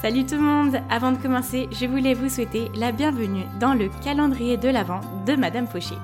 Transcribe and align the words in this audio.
Salut 0.00 0.24
tout 0.24 0.36
le 0.36 0.42
monde 0.42 0.80
Avant 0.90 1.10
de 1.10 1.16
commencer, 1.16 1.68
je 1.72 1.84
voulais 1.84 2.14
vous 2.14 2.28
souhaiter 2.28 2.70
la 2.76 2.92
bienvenue 2.92 3.42
dans 3.58 3.74
le 3.74 3.88
calendrier 4.04 4.56
de 4.56 4.68
l'Avent 4.68 5.00
de 5.26 5.34
Madame 5.34 5.66
Fauché. 5.66 5.96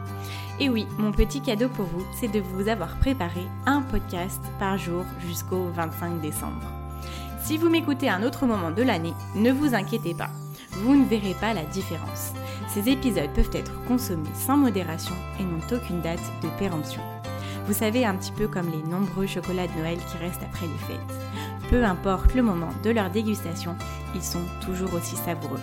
Et 0.59 0.69
oui, 0.69 0.89
mon 0.99 1.13
petit 1.13 1.41
cadeau 1.41 1.69
pour 1.69 1.85
vous, 1.85 2.05
c'est 2.19 2.27
de 2.27 2.41
vous 2.41 2.67
avoir 2.67 2.97
préparé 2.97 3.43
un 3.67 3.83
podcast 3.83 4.43
par 4.59 4.79
jour 4.79 5.05
jusqu'au 5.25 5.69
25 5.77 6.21
décembre. 6.21 6.73
Si 7.45 7.57
vous 7.57 7.69
m'écoutez 7.69 8.09
à 8.09 8.17
un 8.17 8.25
autre 8.25 8.47
moment 8.47 8.73
de 8.73 8.83
l'année, 8.83 9.15
ne 9.37 9.53
vous 9.53 9.77
inquiétez 9.77 10.15
pas, 10.15 10.31
vous 10.73 10.97
ne 10.97 11.05
verrez 11.07 11.37
pas 11.41 11.55
la 11.55 11.63
différence. 11.63 12.33
Ces 12.67 12.89
épisodes 12.89 13.33
peuvent 13.33 13.55
être 13.55 13.81
consommés 13.85 14.29
sans 14.35 14.57
modération 14.57 15.15
et 15.39 15.45
n'ont 15.45 15.77
aucune 15.77 16.01
date 16.01 16.33
de 16.43 16.49
péremption. 16.59 17.01
Vous 17.67 17.73
savez, 17.73 18.05
un 18.05 18.17
petit 18.17 18.33
peu 18.33 18.49
comme 18.49 18.71
les 18.71 18.91
nombreux 18.91 19.29
chocolats 19.29 19.69
de 19.69 19.79
Noël 19.79 19.99
qui 19.99 20.19
restent 20.19 20.43
après 20.43 20.67
les 20.67 20.95
fêtes. 20.95 21.34
Peu 21.71 21.85
importe 21.85 22.35
le 22.35 22.43
moment 22.43 22.71
de 22.83 22.91
leur 22.91 23.11
dégustation, 23.11 23.77
ils 24.15 24.23
sont 24.23 24.45
toujours 24.65 24.95
aussi 24.95 25.17
savoureux. 25.17 25.61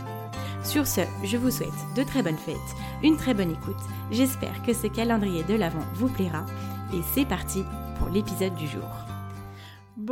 Sur 0.63 0.85
ce, 0.85 1.01
je 1.23 1.37
vous 1.37 1.51
souhaite 1.51 1.69
de 1.95 2.03
très 2.03 2.21
bonnes 2.21 2.37
fêtes, 2.37 2.55
une 3.03 3.17
très 3.17 3.33
bonne 3.33 3.51
écoute. 3.51 3.81
J'espère 4.11 4.61
que 4.63 4.73
ce 4.73 4.87
calendrier 4.87 5.43
de 5.43 5.55
l'Avent 5.55 5.85
vous 5.95 6.09
plaira. 6.09 6.45
Et 6.93 7.01
c'est 7.13 7.25
parti 7.25 7.63
pour 7.97 8.09
l'épisode 8.09 8.55
du 8.55 8.67
jour. 8.67 9.10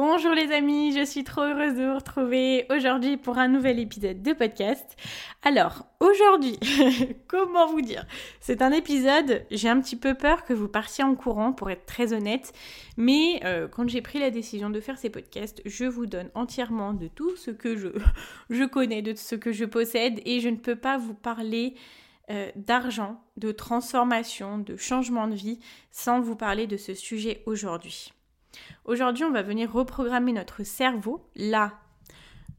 Bonjour 0.01 0.31
les 0.31 0.53
amis, 0.53 0.93
je 0.97 1.03
suis 1.03 1.25
trop 1.25 1.41
heureuse 1.41 1.75
de 1.75 1.83
vous 1.83 1.95
retrouver 1.95 2.65
aujourd'hui 2.69 3.17
pour 3.17 3.37
un 3.37 3.49
nouvel 3.49 3.79
épisode 3.79 4.21
de 4.21 4.31
podcast. 4.31 4.95
Alors, 5.43 5.87
aujourd'hui, 5.99 6.57
comment 7.27 7.67
vous 7.67 7.81
dire? 7.81 8.05
C'est 8.39 8.61
un 8.61 8.71
épisode, 8.71 9.43
j'ai 9.51 9.67
un 9.67 9.81
petit 9.81 9.97
peu 9.97 10.13
peur 10.13 10.45
que 10.45 10.53
vous 10.53 10.69
partiez 10.69 11.03
en 11.03 11.15
courant 11.15 11.51
pour 11.51 11.69
être 11.69 11.85
très 11.85 12.13
honnête, 12.13 12.53
mais 12.95 13.41
euh, 13.43 13.67
quand 13.67 13.89
j'ai 13.89 14.01
pris 14.01 14.19
la 14.19 14.29
décision 14.29 14.69
de 14.69 14.79
faire 14.79 14.97
ces 14.97 15.09
podcasts, 15.09 15.61
je 15.65 15.83
vous 15.83 16.05
donne 16.05 16.29
entièrement 16.33 16.93
de 16.93 17.09
tout 17.09 17.35
ce 17.35 17.51
que 17.51 17.75
je, 17.75 17.89
je 18.49 18.63
connais, 18.63 19.01
de 19.01 19.13
ce 19.15 19.35
que 19.35 19.51
je 19.51 19.65
possède 19.65 20.21
et 20.23 20.39
je 20.39 20.47
ne 20.47 20.55
peux 20.55 20.77
pas 20.77 20.97
vous 20.97 21.13
parler 21.13 21.73
euh, 22.29 22.49
d'argent, 22.55 23.21
de 23.35 23.51
transformation, 23.51 24.59
de 24.59 24.77
changement 24.77 25.27
de 25.27 25.35
vie 25.35 25.59
sans 25.91 26.21
vous 26.21 26.37
parler 26.37 26.67
de 26.67 26.77
ce 26.77 26.93
sujet 26.93 27.43
aujourd'hui. 27.45 28.13
Aujourd'hui, 28.85 29.23
on 29.23 29.31
va 29.31 29.41
venir 29.41 29.71
reprogrammer 29.71 30.33
notre 30.33 30.63
cerveau, 30.63 31.29
là, 31.35 31.73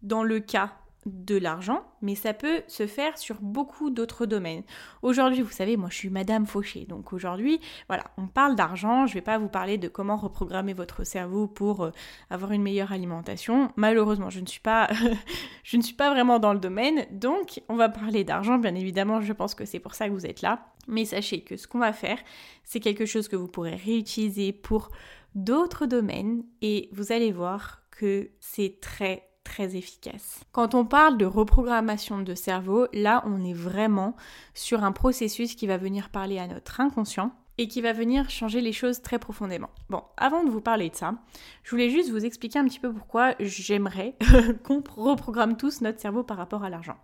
dans 0.03 0.23
le 0.23 0.41
cas 0.41 0.73
de 1.07 1.39
l'argent, 1.39 1.83
mais 2.03 2.15
ça 2.15 2.35
peut 2.35 2.63
se 2.69 2.87
faire 2.87 3.17
sur 3.17 3.37
beaucoup 3.41 3.89
d'autres 3.89 4.27
domaines. 4.27 4.63
Aujourd'hui, 5.01 5.41
vous 5.41 5.51
savez, 5.51 5.79
moi 5.79 5.89
je 5.91 5.97
suis 5.97 6.11
Madame 6.11 6.47
Fauché, 6.47 6.85
donc 6.85 7.15
aujourd'hui, 7.15 7.59
voilà, 7.89 8.05
on 8.19 8.27
parle 8.27 8.55
d'argent, 8.55 9.07
je 9.07 9.13
ne 9.13 9.15
vais 9.15 9.25
pas 9.25 9.39
vous 9.39 9.49
parler 9.49 9.79
de 9.79 9.89
comment 9.89 10.17
reprogrammer 10.17 10.75
votre 10.75 11.05
cerveau 11.05 11.47
pour 11.47 11.85
euh, 11.85 11.91
avoir 12.29 12.53
une 12.53 12.63
meilleure 12.63 12.93
alimentation. 12.93 13.73
Malheureusement, 13.77 14.29
je 14.29 14.41
ne 14.41 14.47
suis 14.47 14.61
pas 14.61 14.91
je 15.65 15.77
ne 15.79 15.83
suis 15.83 15.95
pas 15.95 16.11
vraiment 16.11 16.39
dans 16.39 16.53
le 16.53 16.61
domaine, 16.61 17.07
donc 17.11 17.63
on 17.69 17.77
va 17.77 17.89
parler 17.89 18.23
d'argent, 18.23 18.59
bien 18.59 18.75
évidemment, 18.75 19.23
je 19.23 19.33
pense 19.33 19.55
que 19.55 19.65
c'est 19.65 19.81
pour 19.81 19.95
ça 19.95 20.07
que 20.07 20.13
vous 20.13 20.27
êtes 20.27 20.43
là. 20.43 20.67
Mais 20.87 21.05
sachez 21.05 21.43
que 21.43 21.57
ce 21.57 21.69
qu'on 21.69 21.79
va 21.79 21.93
faire, 21.93 22.19
c'est 22.65 22.81
quelque 22.81 23.07
chose 23.07 23.29
que 23.29 23.37
vous 23.37 23.49
pourrez 23.49 23.75
réutiliser 23.75 24.53
pour 24.53 24.91
d'autres 25.35 25.87
domaines 25.87 26.45
et 26.63 26.89
vous 26.93 27.13
allez 27.13 27.33
voir 27.33 27.83
que 27.91 28.31
c'est 28.41 28.81
très 28.81 29.27
très 29.45 29.77
efficace. 29.77 30.41
Quand 30.53 30.75
on 30.75 30.85
parle 30.85 31.17
de 31.19 31.25
reprogrammation 31.25 32.21
de 32.21 32.35
cerveau, 32.35 32.87
là 32.93 33.23
on 33.27 33.43
est 33.45 33.55
vraiment 33.55 34.15
sur 34.55 34.85
un 34.85 34.93
processus 34.93 35.55
qui 35.55 35.67
va 35.67 35.77
venir 35.77 36.11
parler 36.11 36.39
à 36.39 36.47
notre 36.47 36.81
inconscient 36.81 37.33
et 37.59 37.69
qui 37.69 37.81
va 37.81 37.93
venir 37.93 38.31
changer 38.31 38.61
les 38.61 38.73
choses 38.73 39.03
très 39.03 39.19
profondément. 39.19 39.69
Bon, 39.91 40.03
avant 40.17 40.45
de 40.45 40.51
vous 40.51 40.63
parler 40.63 40.89
de 40.89 40.97
ça, 40.97 41.15
je 41.63 41.71
voulais 41.71 41.91
juste 41.91 42.11
vous 42.11 42.25
expliquer 42.25 42.59
un 42.59 42.65
petit 42.65 42.81
peu 42.81 42.93
pourquoi 42.93 43.35
j'aimerais 43.39 44.17
qu'on 44.65 44.83
reprogramme 44.97 45.57
tous 45.57 45.81
notre 45.81 46.01
cerveau 46.01 46.23
par 46.23 46.37
rapport 46.37 46.65
à 46.65 46.71
l'argent. 46.71 46.97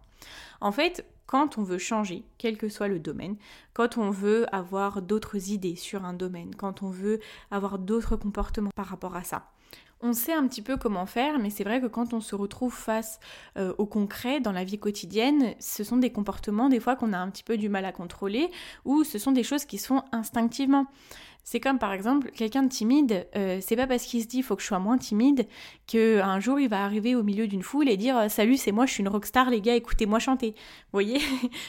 En 0.60 0.72
fait, 0.72 1.04
quand 1.26 1.58
on 1.58 1.62
veut 1.62 1.78
changer, 1.78 2.24
quel 2.38 2.56
que 2.56 2.68
soit 2.68 2.88
le 2.88 2.98
domaine, 2.98 3.36
quand 3.74 3.98
on 3.98 4.10
veut 4.10 4.46
avoir 4.54 5.02
d'autres 5.02 5.50
idées 5.50 5.76
sur 5.76 6.04
un 6.04 6.14
domaine, 6.14 6.54
quand 6.54 6.82
on 6.82 6.90
veut 6.90 7.20
avoir 7.50 7.78
d'autres 7.78 8.16
comportements 8.16 8.70
par 8.74 8.86
rapport 8.86 9.16
à 9.16 9.24
ça, 9.24 9.50
on 10.02 10.12
sait 10.12 10.34
un 10.34 10.46
petit 10.46 10.62
peu 10.62 10.76
comment 10.76 11.06
faire, 11.06 11.38
mais 11.38 11.50
c'est 11.50 11.64
vrai 11.64 11.80
que 11.80 11.86
quand 11.86 12.12
on 12.12 12.20
se 12.20 12.34
retrouve 12.34 12.74
face 12.74 13.18
euh, 13.56 13.72
au 13.78 13.86
concret 13.86 14.40
dans 14.40 14.52
la 14.52 14.62
vie 14.62 14.78
quotidienne, 14.78 15.54
ce 15.58 15.84
sont 15.84 15.96
des 15.96 16.10
comportements 16.10 16.68
des 16.68 16.80
fois 16.80 16.96
qu'on 16.96 17.12
a 17.12 17.18
un 17.18 17.30
petit 17.30 17.42
peu 17.42 17.56
du 17.56 17.68
mal 17.68 17.84
à 17.86 17.92
contrôler, 17.92 18.50
ou 18.84 19.04
ce 19.04 19.18
sont 19.18 19.32
des 19.32 19.42
choses 19.42 19.64
qui 19.64 19.78
se 19.78 19.86
font 19.86 20.02
instinctivement. 20.12 20.86
C'est 21.48 21.60
comme 21.60 21.78
par 21.78 21.92
exemple 21.92 22.32
quelqu'un 22.32 22.64
de 22.64 22.68
timide, 22.68 23.28
euh, 23.36 23.60
c'est 23.62 23.76
pas 23.76 23.86
parce 23.86 24.02
qu'il 24.02 24.20
se 24.20 24.26
dit 24.26 24.42
faut 24.42 24.56
que 24.56 24.62
je 24.62 24.66
sois 24.66 24.80
moins 24.80 24.98
timide 24.98 25.46
qu'un 25.86 26.40
jour 26.40 26.58
il 26.58 26.68
va 26.68 26.82
arriver 26.82 27.14
au 27.14 27.22
milieu 27.22 27.46
d'une 27.46 27.62
foule 27.62 27.88
et 27.88 27.96
dire 27.96 28.28
salut 28.28 28.56
c'est 28.56 28.72
moi 28.72 28.84
je 28.84 28.94
suis 28.94 29.02
une 29.02 29.08
rockstar 29.08 29.48
les 29.48 29.60
gars 29.60 29.76
écoutez-moi 29.76 30.18
chanter. 30.18 30.56
Vous 30.56 30.90
voyez? 30.94 31.20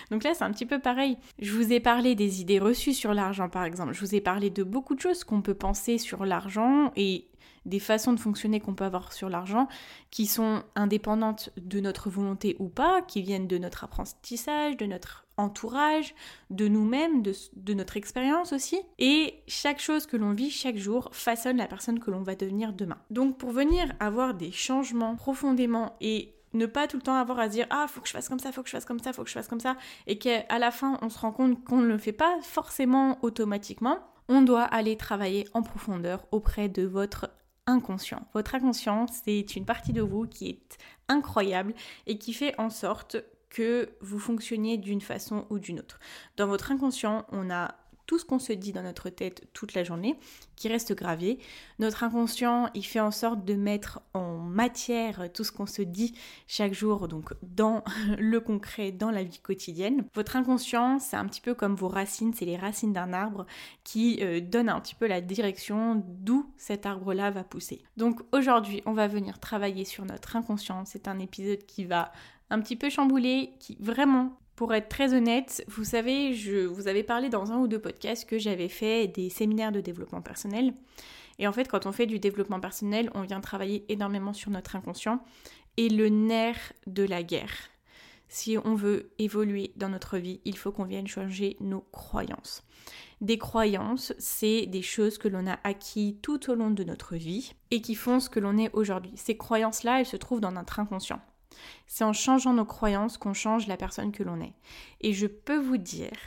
Donc 0.10 0.24
là 0.24 0.34
c'est 0.34 0.44
un 0.44 0.52
petit 0.52 0.66
peu 0.66 0.80
pareil. 0.80 1.20
Je 1.38 1.54
vous 1.54 1.72
ai 1.72 1.80
parlé 1.80 2.16
des 2.16 2.42
idées 2.42 2.58
reçues 2.58 2.96
sur 2.96 3.14
l'argent 3.14 3.50
par 3.50 3.66
exemple. 3.66 3.94
Je 3.94 4.00
vous 4.00 4.16
ai 4.16 4.20
parlé 4.20 4.50
de 4.50 4.64
beaucoup 4.64 4.96
de 4.96 5.00
choses 5.00 5.24
qu'on 5.24 5.44
peut 5.44 5.54
penser 5.54 6.00
sur 6.00 6.26
l'argent 6.26 6.92
et 6.96 7.27
des 7.68 7.80
façons 7.80 8.14
de 8.14 8.20
fonctionner 8.20 8.60
qu'on 8.60 8.74
peut 8.74 8.86
avoir 8.86 9.14
sur 9.14 9.30
l'argent 9.30 9.68
qui 10.10 10.26
sont 10.26 10.64
indépendantes 10.76 11.52
de 11.58 11.80
notre 11.80 12.10
volonté 12.10 12.56
ou 12.60 12.70
pas, 12.70 13.02
qui 13.02 13.22
viennent 13.22 13.48
de 13.48 13.58
notre 13.58 13.84
apprentissage, 13.84 14.78
de 14.78 14.86
notre 14.86 15.28
entourage, 15.38 16.16
de 16.50 16.68
nous-mêmes, 16.68 17.22
de, 17.22 17.74
notre 17.74 17.98
expérience 17.98 18.54
aussi. 18.54 18.80
Et 18.98 19.36
chaque 19.48 19.80
chose 19.80 20.08
que 20.08 20.18
l'on 20.18 20.34
vit 20.34 20.50
chaque 20.50 20.78
jour 20.78 21.10
façonne 21.12 21.58
la 21.58 21.68
personne 21.68 22.00
que 22.00 22.10
l'on 22.10 22.24
va 22.24 22.36
devenir 22.36 22.74
demain. 22.74 22.98
Donc 23.12 23.38
pour 23.38 23.52
venir 23.52 23.94
avoir 24.00 24.34
des 24.34 24.52
changements 24.52 25.16
profondément 25.16 25.96
et 26.02 26.34
ne 26.54 26.66
pas 26.66 26.88
tout 26.88 26.98
le 26.98 27.04
temps 27.04 27.16
avoir 27.16 27.40
à 27.40 27.48
se 27.48 27.52
dire 27.52 27.68
ah 27.70 27.86
faut 27.88 28.02
que 28.02 28.08
je 28.08 28.14
fasse 28.14 28.30
comme 28.30 28.40
ça, 28.40 28.52
faut 28.52 28.64
que 28.64 28.70
je 28.70 28.76
fasse 28.76 28.86
comme 28.86 29.00
ça, 29.00 29.14
faut 29.14 29.24
que 29.24 29.30
je 29.30 29.34
fasse 29.34 29.48
comme 29.48 29.60
ça 29.60 29.76
et 30.08 30.18
qu'à 30.18 30.58
la 30.58 30.72
fin 30.72 30.98
on 31.02 31.10
se 31.10 31.20
rend 31.20 31.32
compte 31.32 31.64
qu'on 31.64 31.78
ne 31.78 31.88
le 31.88 31.98
fait 31.98 32.14
pas 32.14 32.40
forcément 32.42 33.20
automatiquement, 33.22 34.00
on 34.30 34.42
doit 34.42 34.64
aller 34.64 34.98
travailler 34.98 35.48
en 35.54 35.62
profondeur 35.62 36.26
auprès 36.32 36.70
de 36.70 36.84
votre 36.84 37.30
inconscient. 37.68 38.28
Votre 38.34 38.56
inconscient, 38.56 39.06
c'est 39.08 39.56
une 39.56 39.66
partie 39.66 39.94
de 39.94 40.02
vous 40.02 40.26
qui 40.26 40.50
est 40.50 40.78
incroyable 41.10 41.74
et 42.08 42.18
qui 42.18 42.34
fait 42.34 42.60
en 42.60 42.70
sorte 42.70 43.18
que 43.50 43.90
vous 44.02 44.20
fonctionniez 44.20 44.78
d'une 44.78 45.02
façon 45.02 45.46
ou 45.50 45.60
d'une 45.60 45.80
autre. 45.80 46.00
Dans 46.36 46.48
votre 46.48 46.72
inconscient, 46.72 47.26
on 47.32 47.50
a 47.50 47.76
tout 48.08 48.18
ce 48.18 48.26
qu'on 48.26 48.40
se 48.40 48.54
dit 48.54 48.72
dans 48.72 48.82
notre 48.82 49.10
tête 49.10 49.48
toute 49.54 49.74
la 49.74 49.84
journée 49.84 50.18
qui 50.56 50.70
reste 50.70 50.96
gravé. 50.96 51.38
Notre 51.78 52.04
inconscient, 52.04 52.70
il 52.74 52.84
fait 52.84 53.00
en 53.00 53.12
sorte 53.12 53.46
de 53.46 53.54
mettre 53.54 54.02
en 54.14 54.38
matière 54.38 55.32
tout 55.34 55.44
ce 55.44 55.52
qu'on 55.52 55.66
se 55.68 55.82
dit 55.82 56.16
chaque 56.48 56.74
jour, 56.74 57.08
donc 57.08 57.34
dans 57.44 57.84
le 58.18 58.40
concret, 58.40 58.92
dans 58.92 59.12
la 59.12 59.24
vie 59.24 59.40
quotidienne. 59.40 60.06
Votre 60.16 60.38
inconscient, 60.38 61.00
c'est 61.00 61.18
un 61.18 61.26
petit 61.26 61.42
peu 61.42 61.54
comme 61.54 61.76
vos 61.76 61.90
racines, 61.90 62.34
c'est 62.34 62.46
les 62.46 62.58
racines 62.58 62.94
d'un 62.94 63.14
arbre 63.14 63.46
qui 63.84 64.20
euh, 64.22 64.40
donnent 64.40 64.70
un 64.70 64.80
petit 64.80 64.96
peu 64.96 65.06
la 65.06 65.22
direction 65.22 66.02
d'où 66.08 66.52
cet 66.58 66.86
arbre-là 66.86 67.30
va 67.30 67.44
pousser. 67.44 67.84
Donc 67.98 68.22
aujourd'hui, 68.32 68.82
on 68.86 68.94
va 68.94 69.08
venir 69.08 69.40
travailler 69.40 69.86
sur 69.86 70.06
notre 70.06 70.36
inconscient. 70.36 70.86
C'est 70.86 71.08
un 71.08 71.20
épisode 71.20 71.66
qui 71.66 71.86
va 71.86 72.12
un 72.50 72.62
petit 72.62 72.78
peu 72.78 72.90
chambouler, 72.90 73.52
qui 73.60 73.78
vraiment 73.80 74.40
pour 74.58 74.74
être 74.74 74.90
très 74.90 75.14
honnête, 75.14 75.64
vous 75.68 75.84
savez, 75.84 76.34
je 76.34 76.66
vous 76.66 76.88
avais 76.88 77.04
parlé 77.04 77.30
dans 77.30 77.52
un 77.52 77.60
ou 77.60 77.68
deux 77.68 77.80
podcasts 77.80 78.28
que 78.28 78.40
j'avais 78.40 78.70
fait 78.70 79.08
des 79.08 79.30
séminaires 79.30 79.72
de 79.72 79.82
développement 79.82 80.22
personnel. 80.22 80.74
Et 81.38 81.48
en 81.48 81.54
fait, 81.54 81.68
quand 81.68 81.86
on 81.86 81.92
fait 81.92 82.08
du 82.08 82.18
développement 82.18 82.60
personnel, 82.60 83.12
on 83.14 83.22
vient 83.22 83.40
travailler 83.40 83.86
énormément 83.88 84.34
sur 84.34 84.50
notre 84.50 84.76
inconscient 84.76 85.24
et 85.78 85.90
le 85.90 86.10
nerf 86.10 86.74
de 86.88 87.04
la 87.04 87.22
guerre. 87.22 87.70
Si 88.30 88.58
on 88.58 88.74
veut 88.74 89.12
évoluer 89.20 89.74
dans 89.76 89.90
notre 89.90 90.18
vie, 90.18 90.42
il 90.44 90.58
faut 90.58 90.72
qu'on 90.72 90.86
vienne 90.86 91.08
changer 91.08 91.56
nos 91.60 91.82
croyances. 91.92 92.64
Des 93.22 93.38
croyances, 93.38 94.12
c'est 94.18 94.66
des 94.66 94.82
choses 94.82 95.20
que 95.20 95.28
l'on 95.28 95.46
a 95.46 95.60
acquis 95.64 96.18
tout 96.24 96.50
au 96.50 96.56
long 96.56 96.72
de 96.72 96.84
notre 96.84 97.16
vie 97.16 97.54
et 97.70 97.82
qui 97.82 97.94
font 97.94 98.20
ce 98.20 98.32
que 98.32 98.40
l'on 98.40 98.58
est 98.58 98.74
aujourd'hui. 98.74 99.14
Ces 99.18 99.38
croyances-là, 99.38 100.00
elles 100.00 100.08
se 100.08 100.18
trouvent 100.18 100.42
dans 100.42 100.52
notre 100.52 100.80
inconscient. 100.80 101.22
C'est 101.88 102.04
en 102.04 102.14
changeant 102.14 102.54
nos 102.54 102.66
croyances 102.66 103.18
qu'on 103.18 103.34
change 103.34 103.68
la 103.68 103.78
personne 103.78 104.12
que 104.12 104.24
l'on 104.24 104.42
est. 104.42 104.54
Et 105.02 105.14
je 105.14 105.28
peux 105.28 105.58
vous 105.60 105.78
dire 105.78 106.18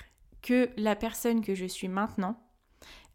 que 0.42 0.70
la 0.76 0.96
personne 0.96 1.42
que 1.42 1.54
je 1.54 1.66
suis 1.66 1.88
maintenant, 1.88 2.40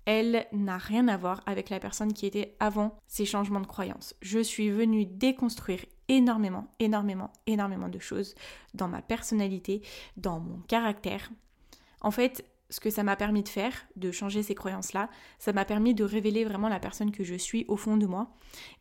elle 0.05 0.45
n'a 0.51 0.77
rien 0.77 1.07
à 1.07 1.17
voir 1.17 1.41
avec 1.45 1.69
la 1.69 1.79
personne 1.79 2.13
qui 2.13 2.27
était 2.27 2.55
avant 2.59 2.97
ces 3.07 3.25
changements 3.25 3.61
de 3.61 3.67
croyances. 3.67 4.15
Je 4.21 4.39
suis 4.39 4.69
venue 4.69 5.05
déconstruire 5.05 5.83
énormément, 6.07 6.67
énormément, 6.79 7.33
énormément 7.47 7.89
de 7.89 7.99
choses 7.99 8.35
dans 8.75 8.87
ma 8.87 9.01
personnalité, 9.01 9.81
dans 10.17 10.39
mon 10.39 10.59
caractère. 10.59 11.31
En 12.01 12.11
fait, 12.11 12.45
ce 12.69 12.79
que 12.79 12.89
ça 12.89 13.03
m'a 13.03 13.15
permis 13.15 13.43
de 13.43 13.49
faire, 13.49 13.73
de 13.95 14.11
changer 14.11 14.43
ces 14.43 14.55
croyances-là, 14.55 15.09
ça 15.39 15.53
m'a 15.53 15.65
permis 15.65 15.93
de 15.93 16.03
révéler 16.03 16.45
vraiment 16.45 16.69
la 16.69 16.79
personne 16.79 17.11
que 17.11 17.23
je 17.23 17.35
suis 17.35 17.65
au 17.67 17.77
fond 17.77 17.97
de 17.97 18.07
moi 18.07 18.29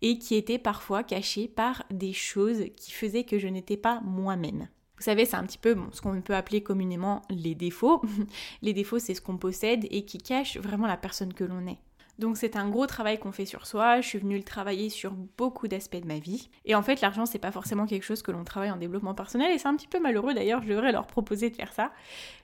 et 0.02 0.18
qui 0.18 0.34
était 0.34 0.58
parfois 0.58 1.02
cachée 1.02 1.48
par 1.48 1.84
des 1.90 2.12
choses 2.12 2.64
qui 2.76 2.92
faisaient 2.92 3.24
que 3.24 3.38
je 3.38 3.48
n'étais 3.48 3.76
pas 3.76 4.00
moi-même. 4.04 4.68
Vous 4.96 5.02
savez, 5.02 5.26
c'est 5.26 5.36
un 5.36 5.44
petit 5.44 5.58
peu 5.58 5.76
ce 5.92 6.00
qu'on 6.00 6.20
peut 6.22 6.36
appeler 6.36 6.62
communément 6.62 7.22
les 7.28 7.54
défauts. 7.54 8.02
les 8.62 8.72
défauts, 8.72 8.98
c'est 8.98 9.14
ce 9.14 9.20
qu'on 9.20 9.36
possède 9.36 9.86
et 9.90 10.04
qui 10.04 10.18
cache 10.18 10.56
vraiment 10.56 10.86
la 10.86 10.96
personne 10.96 11.34
que 11.34 11.44
l'on 11.44 11.66
est. 11.66 11.78
Donc 12.18 12.36
c'est 12.36 12.56
un 12.56 12.68
gros 12.68 12.86
travail 12.86 13.18
qu'on 13.18 13.32
fait 13.32 13.44
sur 13.44 13.66
soi, 13.66 14.00
je 14.00 14.08
suis 14.08 14.18
venue 14.18 14.36
le 14.36 14.44
travailler 14.44 14.88
sur 14.88 15.12
beaucoup 15.36 15.68
d'aspects 15.68 15.96
de 15.96 16.06
ma 16.06 16.18
vie. 16.18 16.48
Et 16.64 16.74
en 16.74 16.82
fait 16.82 17.00
l'argent 17.00 17.26
c'est 17.26 17.38
pas 17.38 17.50
forcément 17.50 17.86
quelque 17.86 18.04
chose 18.04 18.22
que 18.22 18.30
l'on 18.30 18.44
travaille 18.44 18.70
en 18.70 18.76
développement 18.76 19.14
personnel 19.14 19.50
et 19.52 19.58
c'est 19.58 19.68
un 19.68 19.76
petit 19.76 19.88
peu 19.88 19.98
malheureux 19.98 20.34
d'ailleurs, 20.34 20.62
je 20.62 20.68
devrais 20.68 20.92
leur 20.92 21.06
proposer 21.06 21.50
de 21.50 21.56
faire 21.56 21.72
ça. 21.72 21.90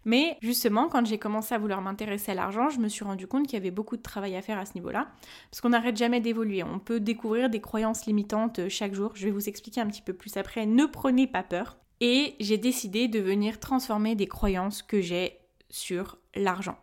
Mais 0.05 0.37
justement 0.41 0.89
quand 0.89 1.07
j'ai 1.07 1.19
commencé 1.19 1.55
à 1.55 1.59
vouloir 1.59 1.83
m'intéresser 1.83 2.33
à 2.33 2.35
l'argent, 2.35 2.69
je 2.69 2.81
me 2.81 2.89
suis 2.89 3.05
rendu 3.05 3.27
compte 3.27 3.47
qu'il 3.47 3.55
y 3.55 3.61
avait 3.61 3.71
beaucoup 3.71 3.97
de 3.97 4.03
travail 4.03 4.37
à 4.37 4.43
faire 4.43 4.59
à 4.59 4.67
ce 4.67 4.75
niveau-là. 4.75 5.09
Parce 5.51 5.61
qu'on 5.61 5.71
n'arrête 5.71 5.97
jamais 5.97 6.21
d'évoluer, 6.21 6.63
on 6.63 6.79
peut 6.79 7.01
découvrir 7.01 7.49
des 7.49 7.61
croyances 7.61 8.07
limitantes 8.07 8.59
euh, 8.59 8.69
chaque 8.69 8.95
jour, 8.95 9.13
je 9.15 9.27
vais 9.27 9.31
vous 9.31 9.49
expliquer 9.49 9.81
un 9.81 9.87
petit 9.87 10.03
peu 10.03 10.13
plus 10.13 10.37
après, 10.37 10.67
ne 10.67 10.87
prenez 10.87 11.27
pas 11.27 11.43
peur. 11.43 11.77
Et 12.01 12.35
j'ai 12.41 12.57
décidé 12.57 13.09
de 13.09 13.21
venir 13.21 13.61
transformer 13.61 14.15
des 14.15 14.27
croyances 14.27 14.83
que 14.83 15.01
j'ai 15.03 15.39
sur 15.69 16.17
l'argent. 16.35 16.79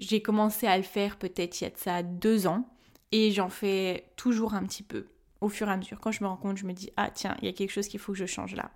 J'ai 0.00 0.22
commencé 0.22 0.66
à 0.66 0.78
le 0.78 0.82
faire 0.82 1.18
peut-être 1.18 1.60
il 1.60 1.64
y 1.64 1.66
a 1.66 1.70
de 1.70 1.76
ça 1.76 2.02
deux 2.02 2.46
ans 2.46 2.66
et 3.12 3.30
j'en 3.32 3.50
fais 3.50 4.10
toujours 4.16 4.54
un 4.54 4.64
petit 4.64 4.82
peu 4.82 5.06
au 5.42 5.50
fur 5.50 5.68
et 5.68 5.72
à 5.72 5.76
mesure. 5.76 6.00
Quand 6.00 6.10
je 6.10 6.24
me 6.24 6.28
rends 6.28 6.38
compte, 6.38 6.56
je 6.56 6.64
me 6.64 6.72
dis 6.72 6.90
ah 6.96 7.10
tiens, 7.10 7.36
il 7.42 7.44
y 7.44 7.48
a 7.48 7.52
quelque 7.52 7.70
chose 7.70 7.86
qu'il 7.86 8.00
faut 8.00 8.12
que 8.12 8.18
je 8.18 8.24
change 8.24 8.54
là. 8.56 8.70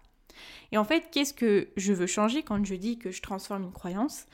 Et 0.70 0.76
en 0.76 0.84
fait, 0.84 1.08
qu'est-ce 1.10 1.32
que 1.32 1.68
je 1.78 1.94
veux 1.94 2.06
changer 2.06 2.42
quand 2.42 2.62
je 2.62 2.74
dis 2.74 2.98
que 2.98 3.10
je 3.10 3.22
transforme 3.22 3.64
une 3.64 3.72
croyance? 3.72 4.26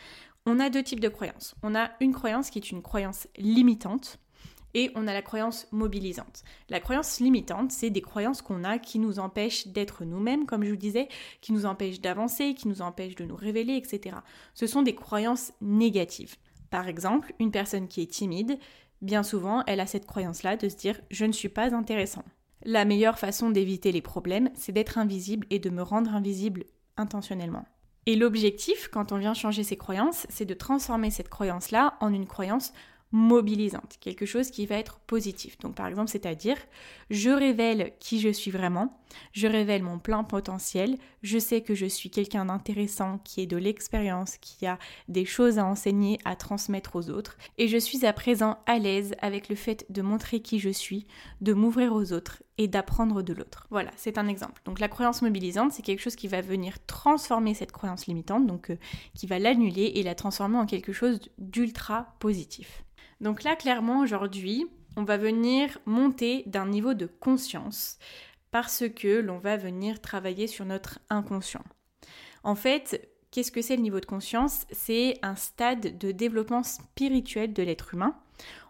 On 0.46 0.58
a 0.58 0.68
deux 0.68 0.82
types 0.82 0.98
de 0.98 1.08
croyances. 1.08 1.54
On 1.62 1.76
a 1.76 1.92
une 2.00 2.12
croyance 2.12 2.50
qui 2.50 2.58
est 2.58 2.70
une 2.72 2.82
croyance 2.82 3.28
limitante 3.36 4.18
et 4.74 4.90
on 4.96 5.06
a 5.06 5.12
la 5.12 5.22
croyance 5.22 5.68
mobilisante. 5.70 6.42
La 6.70 6.80
croyance 6.80 7.20
limitante, 7.20 7.70
c'est 7.70 7.90
des 7.90 8.02
croyances 8.02 8.42
qu'on 8.42 8.64
a 8.64 8.78
qui 8.78 8.98
nous 8.98 9.20
empêchent 9.20 9.68
d'être 9.68 10.04
nous-mêmes, 10.04 10.46
comme 10.46 10.64
je 10.64 10.70
vous 10.70 10.76
disais, 10.76 11.08
qui 11.40 11.52
nous 11.52 11.66
empêchent 11.66 12.00
d'avancer, 12.00 12.54
qui 12.54 12.66
nous 12.66 12.82
empêchent 12.82 13.16
de 13.16 13.24
nous 13.24 13.36
révéler, 13.36 13.76
etc. 13.76 14.16
Ce 14.54 14.66
sont 14.66 14.82
des 14.82 14.96
croyances 14.96 15.52
négatives. 15.60 16.34
Par 16.70 16.88
exemple, 16.88 17.34
une 17.38 17.50
personne 17.50 17.88
qui 17.88 18.02
est 18.02 18.10
timide, 18.10 18.58
bien 19.02 19.22
souvent, 19.22 19.62
elle 19.66 19.80
a 19.80 19.86
cette 19.86 20.06
croyance-là 20.06 20.56
de 20.56 20.68
se 20.68 20.76
dire 20.76 21.00
je 21.10 21.24
ne 21.24 21.32
suis 21.32 21.48
pas 21.48 21.74
intéressant. 21.74 22.24
La 22.64 22.84
meilleure 22.84 23.18
façon 23.18 23.50
d'éviter 23.50 23.90
les 23.90 24.02
problèmes, 24.02 24.50
c'est 24.54 24.72
d'être 24.72 24.98
invisible 24.98 25.46
et 25.50 25.58
de 25.58 25.70
me 25.70 25.82
rendre 25.82 26.14
invisible 26.14 26.64
intentionnellement. 26.96 27.64
Et 28.06 28.16
l'objectif, 28.16 28.88
quand 28.88 29.12
on 29.12 29.18
vient 29.18 29.34
changer 29.34 29.62
ses 29.62 29.76
croyances, 29.76 30.26
c'est 30.28 30.44
de 30.44 30.54
transformer 30.54 31.10
cette 31.10 31.28
croyance-là 31.28 31.96
en 32.00 32.12
une 32.12 32.26
croyance 32.26 32.72
mobilisante, 33.12 33.96
quelque 34.00 34.26
chose 34.26 34.50
qui 34.50 34.66
va 34.66 34.76
être 34.76 35.00
positif. 35.00 35.58
Donc 35.58 35.74
par 35.74 35.86
exemple, 35.86 36.10
c'est-à-dire, 36.10 36.56
je 37.10 37.30
révèle 37.30 37.92
qui 37.98 38.20
je 38.20 38.28
suis 38.28 38.50
vraiment, 38.50 38.99
je 39.32 39.46
révèle 39.46 39.82
mon 39.82 39.98
plein 39.98 40.24
potentiel, 40.24 40.96
je 41.22 41.38
sais 41.38 41.60
que 41.60 41.74
je 41.74 41.86
suis 41.86 42.10
quelqu'un 42.10 42.46
d'intéressant, 42.46 43.18
qui 43.24 43.40
est 43.42 43.46
de 43.46 43.56
l'expérience, 43.56 44.36
qui 44.38 44.66
a 44.66 44.78
des 45.08 45.24
choses 45.24 45.58
à 45.58 45.64
enseigner, 45.64 46.18
à 46.24 46.36
transmettre 46.36 46.96
aux 46.96 47.10
autres, 47.10 47.36
et 47.58 47.68
je 47.68 47.76
suis 47.76 48.06
à 48.06 48.12
présent 48.12 48.58
à 48.66 48.78
l'aise 48.78 49.14
avec 49.20 49.48
le 49.48 49.56
fait 49.56 49.86
de 49.90 50.02
montrer 50.02 50.40
qui 50.40 50.58
je 50.58 50.70
suis, 50.70 51.06
de 51.40 51.52
m'ouvrir 51.52 51.92
aux 51.92 52.12
autres 52.12 52.42
et 52.58 52.68
d'apprendre 52.68 53.22
de 53.22 53.32
l'autre. 53.32 53.66
Voilà, 53.70 53.90
c'est 53.96 54.18
un 54.18 54.28
exemple. 54.28 54.60
Donc 54.64 54.80
la 54.80 54.88
croyance 54.88 55.22
mobilisante, 55.22 55.72
c'est 55.72 55.82
quelque 55.82 56.02
chose 56.02 56.16
qui 56.16 56.28
va 56.28 56.42
venir 56.42 56.76
transformer 56.86 57.54
cette 57.54 57.72
croyance 57.72 58.06
limitante, 58.06 58.46
donc 58.46 58.70
euh, 58.70 58.76
qui 59.14 59.26
va 59.26 59.38
l'annuler 59.38 59.92
et 59.94 60.02
la 60.02 60.14
transformer 60.14 60.58
en 60.58 60.66
quelque 60.66 60.92
chose 60.92 61.20
d'ultra 61.38 62.14
positif. 62.18 62.84
Donc 63.20 63.42
là, 63.44 63.56
clairement, 63.56 64.00
aujourd'hui, 64.00 64.66
on 64.96 65.04
va 65.04 65.16
venir 65.16 65.78
monter 65.86 66.42
d'un 66.46 66.66
niveau 66.66 66.94
de 66.94 67.06
conscience 67.06 67.98
parce 68.50 68.84
que 68.94 69.20
l'on 69.20 69.38
va 69.38 69.56
venir 69.56 70.00
travailler 70.00 70.46
sur 70.46 70.64
notre 70.64 70.98
inconscient. 71.08 71.64
En 72.42 72.54
fait, 72.54 73.08
qu'est-ce 73.30 73.52
que 73.52 73.62
c'est 73.62 73.76
le 73.76 73.82
niveau 73.82 74.00
de 74.00 74.06
conscience? 74.06 74.66
C'est 74.72 75.18
un 75.22 75.36
stade 75.36 75.98
de 75.98 76.12
développement 76.12 76.62
spirituel 76.62 77.52
de 77.52 77.62
l'être 77.62 77.94
humain. 77.94 78.16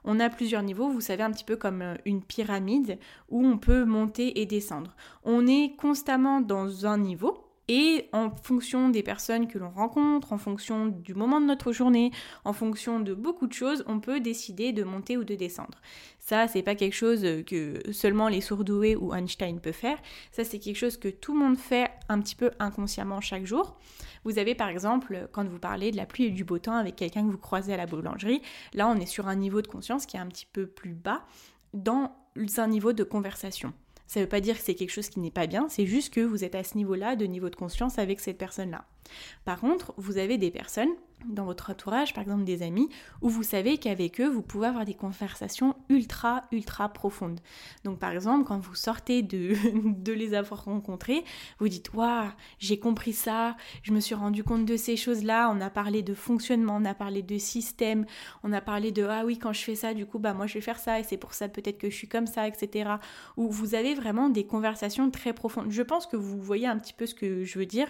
On 0.04 0.18
a 0.20 0.30
plusieurs 0.30 0.62
niveaux, 0.62 0.90
vous 0.90 1.00
savez, 1.00 1.22
un 1.22 1.30
petit 1.30 1.44
peu 1.44 1.56
comme 1.56 1.82
euh, 1.82 1.94
une 2.04 2.22
pyramide 2.22 2.98
où 3.28 3.46
on 3.46 3.58
peut 3.58 3.84
monter 3.84 4.40
et 4.40 4.46
descendre. 4.46 4.96
On 5.24 5.46
est 5.46 5.76
constamment 5.76 6.40
dans 6.40 6.86
un 6.86 6.98
niveau, 6.98 7.49
et 7.72 8.08
en 8.12 8.30
fonction 8.30 8.88
des 8.88 9.04
personnes 9.04 9.46
que 9.46 9.56
l'on 9.56 9.70
rencontre, 9.70 10.32
en 10.32 10.38
fonction 10.38 10.86
du 10.86 11.14
moment 11.14 11.40
de 11.40 11.46
notre 11.46 11.70
journée, 11.70 12.10
en 12.44 12.52
fonction 12.52 12.98
de 12.98 13.14
beaucoup 13.14 13.46
de 13.46 13.52
choses, 13.52 13.84
on 13.86 14.00
peut 14.00 14.18
décider 14.18 14.72
de 14.72 14.82
monter 14.82 15.16
ou 15.16 15.22
de 15.22 15.36
descendre. 15.36 15.80
Ça, 16.18 16.48
c'est 16.48 16.64
pas 16.64 16.74
quelque 16.74 16.94
chose 16.94 17.24
que 17.46 17.80
seulement 17.92 18.26
les 18.26 18.40
sourdoués 18.40 18.96
ou 18.96 19.14
Einstein 19.14 19.60
peuvent 19.60 19.72
faire. 19.72 19.98
Ça, 20.32 20.42
c'est 20.42 20.58
quelque 20.58 20.78
chose 20.78 20.96
que 20.96 21.06
tout 21.06 21.32
le 21.32 21.38
monde 21.38 21.56
fait 21.56 21.92
un 22.08 22.20
petit 22.20 22.34
peu 22.34 22.50
inconsciemment 22.58 23.20
chaque 23.20 23.46
jour. 23.46 23.78
Vous 24.24 24.40
avez 24.40 24.56
par 24.56 24.68
exemple, 24.68 25.28
quand 25.30 25.48
vous 25.48 25.60
parlez 25.60 25.92
de 25.92 25.96
la 25.96 26.06
pluie 26.06 26.24
et 26.24 26.30
du 26.30 26.42
beau 26.42 26.58
temps 26.58 26.74
avec 26.74 26.96
quelqu'un 26.96 27.24
que 27.24 27.30
vous 27.30 27.38
croisez 27.38 27.72
à 27.72 27.76
la 27.76 27.86
boulangerie, 27.86 28.42
là, 28.74 28.88
on 28.88 28.96
est 28.96 29.06
sur 29.06 29.28
un 29.28 29.36
niveau 29.36 29.62
de 29.62 29.68
conscience 29.68 30.06
qui 30.06 30.16
est 30.16 30.20
un 30.20 30.26
petit 30.26 30.48
peu 30.52 30.66
plus 30.66 30.94
bas 30.94 31.22
dans 31.72 32.10
un 32.56 32.66
niveau 32.66 32.92
de 32.92 33.04
conversation. 33.04 33.72
Ça 34.10 34.18
ne 34.18 34.24
veut 34.24 34.28
pas 34.28 34.40
dire 34.40 34.58
que 34.58 34.64
c'est 34.64 34.74
quelque 34.74 34.90
chose 34.90 35.08
qui 35.08 35.20
n'est 35.20 35.30
pas 35.30 35.46
bien, 35.46 35.68
c'est 35.68 35.86
juste 35.86 36.12
que 36.12 36.20
vous 36.20 36.42
êtes 36.42 36.56
à 36.56 36.64
ce 36.64 36.76
niveau-là 36.76 37.14
de 37.14 37.26
niveau 37.26 37.48
de 37.48 37.54
conscience 37.54 37.96
avec 37.96 38.18
cette 38.18 38.38
personne-là. 38.38 38.84
Par 39.44 39.60
contre, 39.60 39.94
vous 39.96 40.18
avez 40.18 40.38
des 40.38 40.50
personnes 40.50 40.90
dans 41.26 41.44
votre 41.44 41.70
entourage, 41.70 42.14
par 42.14 42.22
exemple 42.22 42.44
des 42.44 42.62
amis, 42.62 42.88
où 43.20 43.28
vous 43.28 43.42
savez 43.42 43.78
qu'avec 43.78 44.20
eux, 44.20 44.28
vous 44.28 44.42
pouvez 44.42 44.68
avoir 44.68 44.84
des 44.84 44.94
conversations 44.94 45.74
ultra, 45.88 46.44
ultra 46.52 46.88
profondes. 46.88 47.40
Donc 47.84 47.98
par 47.98 48.12
exemple, 48.12 48.44
quand 48.44 48.58
vous 48.58 48.74
sortez 48.74 49.22
de, 49.22 49.54
de 49.84 50.12
les 50.12 50.34
avoir 50.34 50.64
rencontrés, 50.64 51.24
vous 51.58 51.68
dites, 51.68 51.92
waouh, 51.92 52.30
j'ai 52.58 52.78
compris 52.78 53.12
ça, 53.12 53.56
je 53.82 53.92
me 53.92 54.00
suis 54.00 54.14
rendu 54.14 54.44
compte 54.44 54.64
de 54.64 54.76
ces 54.76 54.96
choses-là, 54.96 55.52
on 55.54 55.60
a 55.60 55.70
parlé 55.70 56.02
de 56.02 56.14
fonctionnement, 56.14 56.76
on 56.80 56.84
a 56.84 56.94
parlé 56.94 57.22
de 57.22 57.38
système, 57.38 58.06
on 58.42 58.52
a 58.52 58.60
parlé 58.60 58.92
de, 58.92 59.04
ah 59.04 59.24
oui, 59.24 59.38
quand 59.38 59.52
je 59.52 59.62
fais 59.62 59.74
ça, 59.74 59.94
du 59.94 60.06
coup, 60.06 60.18
bah 60.18 60.34
moi 60.34 60.46
je 60.46 60.54
vais 60.54 60.60
faire 60.60 60.78
ça, 60.78 61.00
et 61.00 61.02
c'est 61.02 61.16
pour 61.16 61.34
ça 61.34 61.48
peut-être 61.48 61.78
que 61.78 61.90
je 61.90 61.96
suis 61.96 62.08
comme 62.08 62.26
ça, 62.26 62.48
etc. 62.48 62.92
Où 63.36 63.50
vous 63.50 63.74
avez 63.74 63.94
vraiment 63.94 64.28
des 64.28 64.44
conversations 64.44 65.10
très 65.10 65.32
profondes. 65.32 65.70
Je 65.70 65.82
pense 65.82 66.06
que 66.06 66.16
vous 66.16 66.40
voyez 66.40 66.66
un 66.66 66.78
petit 66.78 66.92
peu 66.92 67.06
ce 67.06 67.14
que 67.14 67.44
je 67.44 67.58
veux 67.58 67.66
dire. 67.66 67.88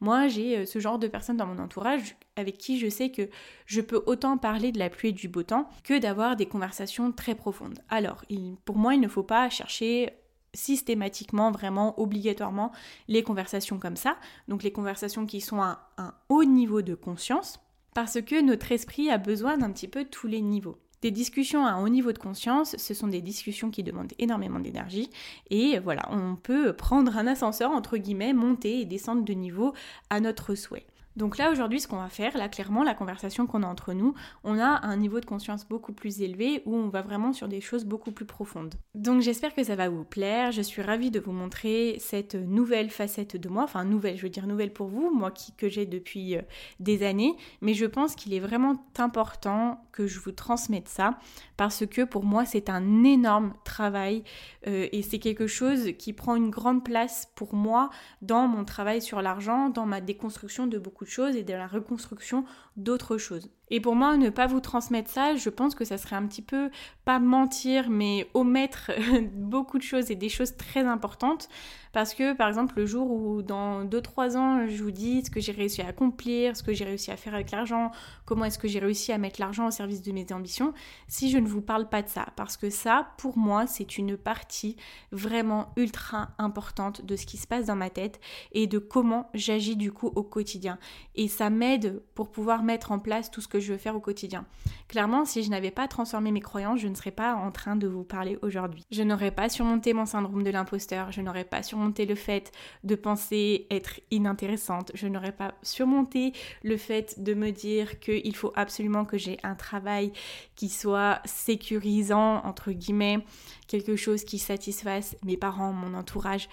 Moi, 0.00 0.28
j'ai 0.28 0.49
euh, 0.56 0.66
ce 0.66 0.78
genre 0.78 0.98
de 0.98 1.08
personnes 1.08 1.36
dans 1.36 1.46
mon 1.46 1.58
entourage 1.58 2.16
avec 2.36 2.58
qui 2.58 2.78
je 2.78 2.88
sais 2.88 3.10
que 3.10 3.28
je 3.66 3.80
peux 3.80 4.02
autant 4.06 4.38
parler 4.38 4.72
de 4.72 4.78
la 4.78 4.90
pluie 4.90 5.10
et 5.10 5.12
du 5.12 5.28
beau 5.28 5.42
temps 5.42 5.68
que 5.84 5.98
d'avoir 5.98 6.36
des 6.36 6.46
conversations 6.46 7.12
très 7.12 7.34
profondes. 7.34 7.78
Alors, 7.88 8.24
pour 8.64 8.76
moi, 8.76 8.94
il 8.94 9.00
ne 9.00 9.08
faut 9.08 9.22
pas 9.22 9.48
chercher 9.50 10.12
systématiquement, 10.54 11.50
vraiment, 11.50 11.98
obligatoirement, 12.00 12.72
les 13.08 13.22
conversations 13.22 13.78
comme 13.78 13.96
ça. 13.96 14.16
Donc 14.48 14.62
les 14.62 14.72
conversations 14.72 15.26
qui 15.26 15.40
sont 15.40 15.62
à 15.62 15.90
un 15.96 16.14
haut 16.28 16.44
niveau 16.44 16.82
de 16.82 16.94
conscience, 16.94 17.60
parce 17.94 18.20
que 18.20 18.40
notre 18.40 18.72
esprit 18.72 19.10
a 19.10 19.18
besoin 19.18 19.58
d'un 19.58 19.70
petit 19.70 19.88
peu 19.88 20.04
tous 20.04 20.26
les 20.26 20.40
niveaux. 20.40 20.78
Des 21.02 21.10
discussions 21.10 21.64
à 21.64 21.70
un 21.70 21.82
haut 21.82 21.88
niveau 21.88 22.12
de 22.12 22.18
conscience, 22.18 22.76
ce 22.76 22.92
sont 22.92 23.08
des 23.08 23.22
discussions 23.22 23.70
qui 23.70 23.82
demandent 23.82 24.12
énormément 24.18 24.60
d'énergie 24.60 25.08
et 25.48 25.78
voilà, 25.78 26.02
on 26.10 26.36
peut 26.36 26.74
prendre 26.74 27.16
un 27.16 27.26
ascenseur 27.26 27.70
entre 27.70 27.96
guillemets, 27.96 28.34
monter 28.34 28.80
et 28.80 28.84
descendre 28.84 29.24
de 29.24 29.32
niveau 29.32 29.72
à 30.10 30.20
notre 30.20 30.54
souhait. 30.54 30.86
Donc 31.16 31.38
là 31.38 31.50
aujourd'hui 31.50 31.80
ce 31.80 31.88
qu'on 31.88 31.96
va 31.96 32.08
faire, 32.08 32.36
là 32.36 32.48
clairement 32.48 32.84
la 32.84 32.94
conversation 32.94 33.46
qu'on 33.46 33.62
a 33.62 33.66
entre 33.66 33.92
nous, 33.94 34.14
on 34.44 34.58
a 34.58 34.86
un 34.86 34.96
niveau 34.96 35.18
de 35.18 35.26
conscience 35.26 35.66
beaucoup 35.66 35.92
plus 35.92 36.22
élevé 36.22 36.62
où 36.66 36.76
on 36.76 36.88
va 36.88 37.02
vraiment 37.02 37.32
sur 37.32 37.48
des 37.48 37.60
choses 37.60 37.84
beaucoup 37.84 38.12
plus 38.12 38.24
profondes. 38.24 38.74
Donc 38.94 39.20
j'espère 39.20 39.54
que 39.54 39.64
ça 39.64 39.74
va 39.74 39.88
vous 39.88 40.04
plaire, 40.04 40.52
je 40.52 40.62
suis 40.62 40.82
ravie 40.82 41.10
de 41.10 41.18
vous 41.18 41.32
montrer 41.32 41.96
cette 41.98 42.36
nouvelle 42.36 42.90
facette 42.90 43.36
de 43.36 43.48
moi, 43.48 43.64
enfin 43.64 43.84
nouvelle, 43.84 44.16
je 44.16 44.22
veux 44.22 44.28
dire 44.28 44.46
nouvelle 44.46 44.72
pour 44.72 44.86
vous, 44.86 45.10
moi 45.12 45.32
qui, 45.32 45.52
que 45.52 45.68
j'ai 45.68 45.84
depuis 45.84 46.36
euh, 46.36 46.42
des 46.78 47.02
années, 47.02 47.36
mais 47.60 47.74
je 47.74 47.86
pense 47.86 48.14
qu'il 48.14 48.32
est 48.32 48.40
vraiment 48.40 48.76
important 48.96 49.82
que 49.92 50.06
je 50.06 50.20
vous 50.20 50.32
transmette 50.32 50.88
ça 50.88 51.18
parce 51.56 51.86
que 51.86 52.02
pour 52.02 52.24
moi 52.24 52.44
c'est 52.44 52.70
un 52.70 53.04
énorme 53.04 53.54
travail 53.64 54.22
euh, 54.66 54.88
et 54.92 55.02
c'est 55.02 55.18
quelque 55.18 55.48
chose 55.48 55.90
qui 55.98 56.12
prend 56.12 56.36
une 56.36 56.50
grande 56.50 56.84
place 56.84 57.30
pour 57.34 57.54
moi 57.54 57.90
dans 58.22 58.46
mon 58.46 58.64
travail 58.64 59.02
sur 59.02 59.22
l'argent, 59.22 59.70
dans 59.70 59.86
ma 59.86 60.00
déconstruction 60.00 60.66
de 60.66 60.78
beaucoup 60.78 60.99
de 61.04 61.10
choses 61.10 61.36
et 61.36 61.44
de 61.44 61.54
la 61.54 61.66
reconstruction 61.66 62.44
d'autres 62.76 63.18
choses. 63.18 63.50
Et 63.70 63.80
pour 63.80 63.94
moi, 63.94 64.16
ne 64.16 64.30
pas 64.30 64.46
vous 64.46 64.60
transmettre 64.60 65.10
ça, 65.10 65.36
je 65.36 65.48
pense 65.48 65.74
que 65.74 65.84
ça 65.84 65.98
serait 65.98 66.16
un 66.16 66.26
petit 66.26 66.42
peu, 66.42 66.70
pas 67.04 67.18
mentir, 67.18 67.88
mais 67.88 68.28
omettre 68.34 68.90
beaucoup 69.34 69.78
de 69.78 69.82
choses 69.82 70.10
et 70.10 70.16
des 70.16 70.28
choses 70.28 70.56
très 70.56 70.84
importantes. 70.84 71.48
Parce 71.92 72.14
que, 72.14 72.34
par 72.34 72.48
exemple, 72.48 72.74
le 72.76 72.86
jour 72.86 73.10
où 73.10 73.42
dans 73.42 73.84
2-3 73.84 74.36
ans, 74.36 74.66
je 74.68 74.82
vous 74.82 74.92
dis 74.92 75.24
ce 75.24 75.30
que 75.30 75.40
j'ai 75.40 75.50
réussi 75.50 75.82
à 75.82 75.88
accomplir, 75.88 76.56
ce 76.56 76.62
que 76.62 76.72
j'ai 76.72 76.84
réussi 76.84 77.10
à 77.10 77.16
faire 77.16 77.34
avec 77.34 77.50
l'argent, 77.50 77.90
comment 78.26 78.44
est-ce 78.44 78.60
que 78.60 78.68
j'ai 78.68 78.78
réussi 78.78 79.10
à 79.10 79.18
mettre 79.18 79.40
l'argent 79.40 79.66
au 79.66 79.72
service 79.72 80.00
de 80.02 80.12
mes 80.12 80.24
ambitions, 80.32 80.72
si 81.08 81.30
je 81.30 81.38
ne 81.38 81.48
vous 81.48 81.62
parle 81.62 81.88
pas 81.88 82.02
de 82.02 82.08
ça. 82.08 82.26
Parce 82.36 82.56
que 82.56 82.70
ça, 82.70 83.08
pour 83.18 83.36
moi, 83.36 83.66
c'est 83.66 83.98
une 83.98 84.16
partie 84.16 84.76
vraiment 85.10 85.72
ultra 85.76 86.28
importante 86.38 87.04
de 87.04 87.16
ce 87.16 87.26
qui 87.26 87.38
se 87.38 87.48
passe 87.48 87.66
dans 87.66 87.76
ma 87.76 87.90
tête 87.90 88.20
et 88.52 88.68
de 88.68 88.78
comment 88.78 89.28
j'agis 89.34 89.76
du 89.76 89.90
coup 89.90 90.12
au 90.14 90.22
quotidien. 90.22 90.78
Et 91.16 91.26
ça 91.26 91.50
m'aide 91.50 92.02
pour 92.14 92.30
pouvoir 92.30 92.62
mettre 92.62 92.92
en 92.92 93.00
place 93.00 93.32
tout 93.32 93.40
ce 93.40 93.48
que 93.48 93.59
je 93.60 93.72
veux 93.72 93.78
faire 93.78 93.96
au 93.96 94.00
quotidien. 94.00 94.44
Clairement, 94.88 95.24
si 95.24 95.42
je 95.42 95.50
n'avais 95.50 95.70
pas 95.70 95.88
transformé 95.88 96.32
mes 96.32 96.40
croyances, 96.40 96.80
je 96.80 96.88
ne 96.88 96.94
serais 96.94 97.10
pas 97.10 97.34
en 97.34 97.50
train 97.50 97.76
de 97.76 97.86
vous 97.86 98.04
parler 98.04 98.38
aujourd'hui. 98.42 98.84
Je 98.90 99.02
n'aurais 99.02 99.30
pas 99.30 99.48
surmonté 99.48 99.92
mon 99.92 100.06
syndrome 100.06 100.42
de 100.42 100.50
l'imposteur, 100.50 101.12
je 101.12 101.20
n'aurais 101.20 101.44
pas 101.44 101.62
surmonté 101.62 102.06
le 102.06 102.14
fait 102.14 102.52
de 102.84 102.94
penser 102.94 103.66
être 103.70 104.00
inintéressante, 104.10 104.90
je 104.94 105.06
n'aurais 105.06 105.32
pas 105.32 105.54
surmonté 105.62 106.32
le 106.62 106.76
fait 106.76 107.22
de 107.22 107.34
me 107.34 107.50
dire 107.50 108.00
qu'il 108.00 108.34
faut 108.34 108.52
absolument 108.56 109.04
que 109.04 109.18
j'ai 109.18 109.38
un 109.42 109.54
travail 109.54 110.12
qui 110.56 110.68
soit 110.68 111.20
sécurisant, 111.24 112.44
entre 112.44 112.72
guillemets, 112.72 113.24
quelque 113.66 113.96
chose 113.96 114.24
qui 114.24 114.38
satisfasse 114.38 115.16
mes 115.24 115.36
parents, 115.36 115.72
mon 115.72 115.94
entourage. 115.94 116.48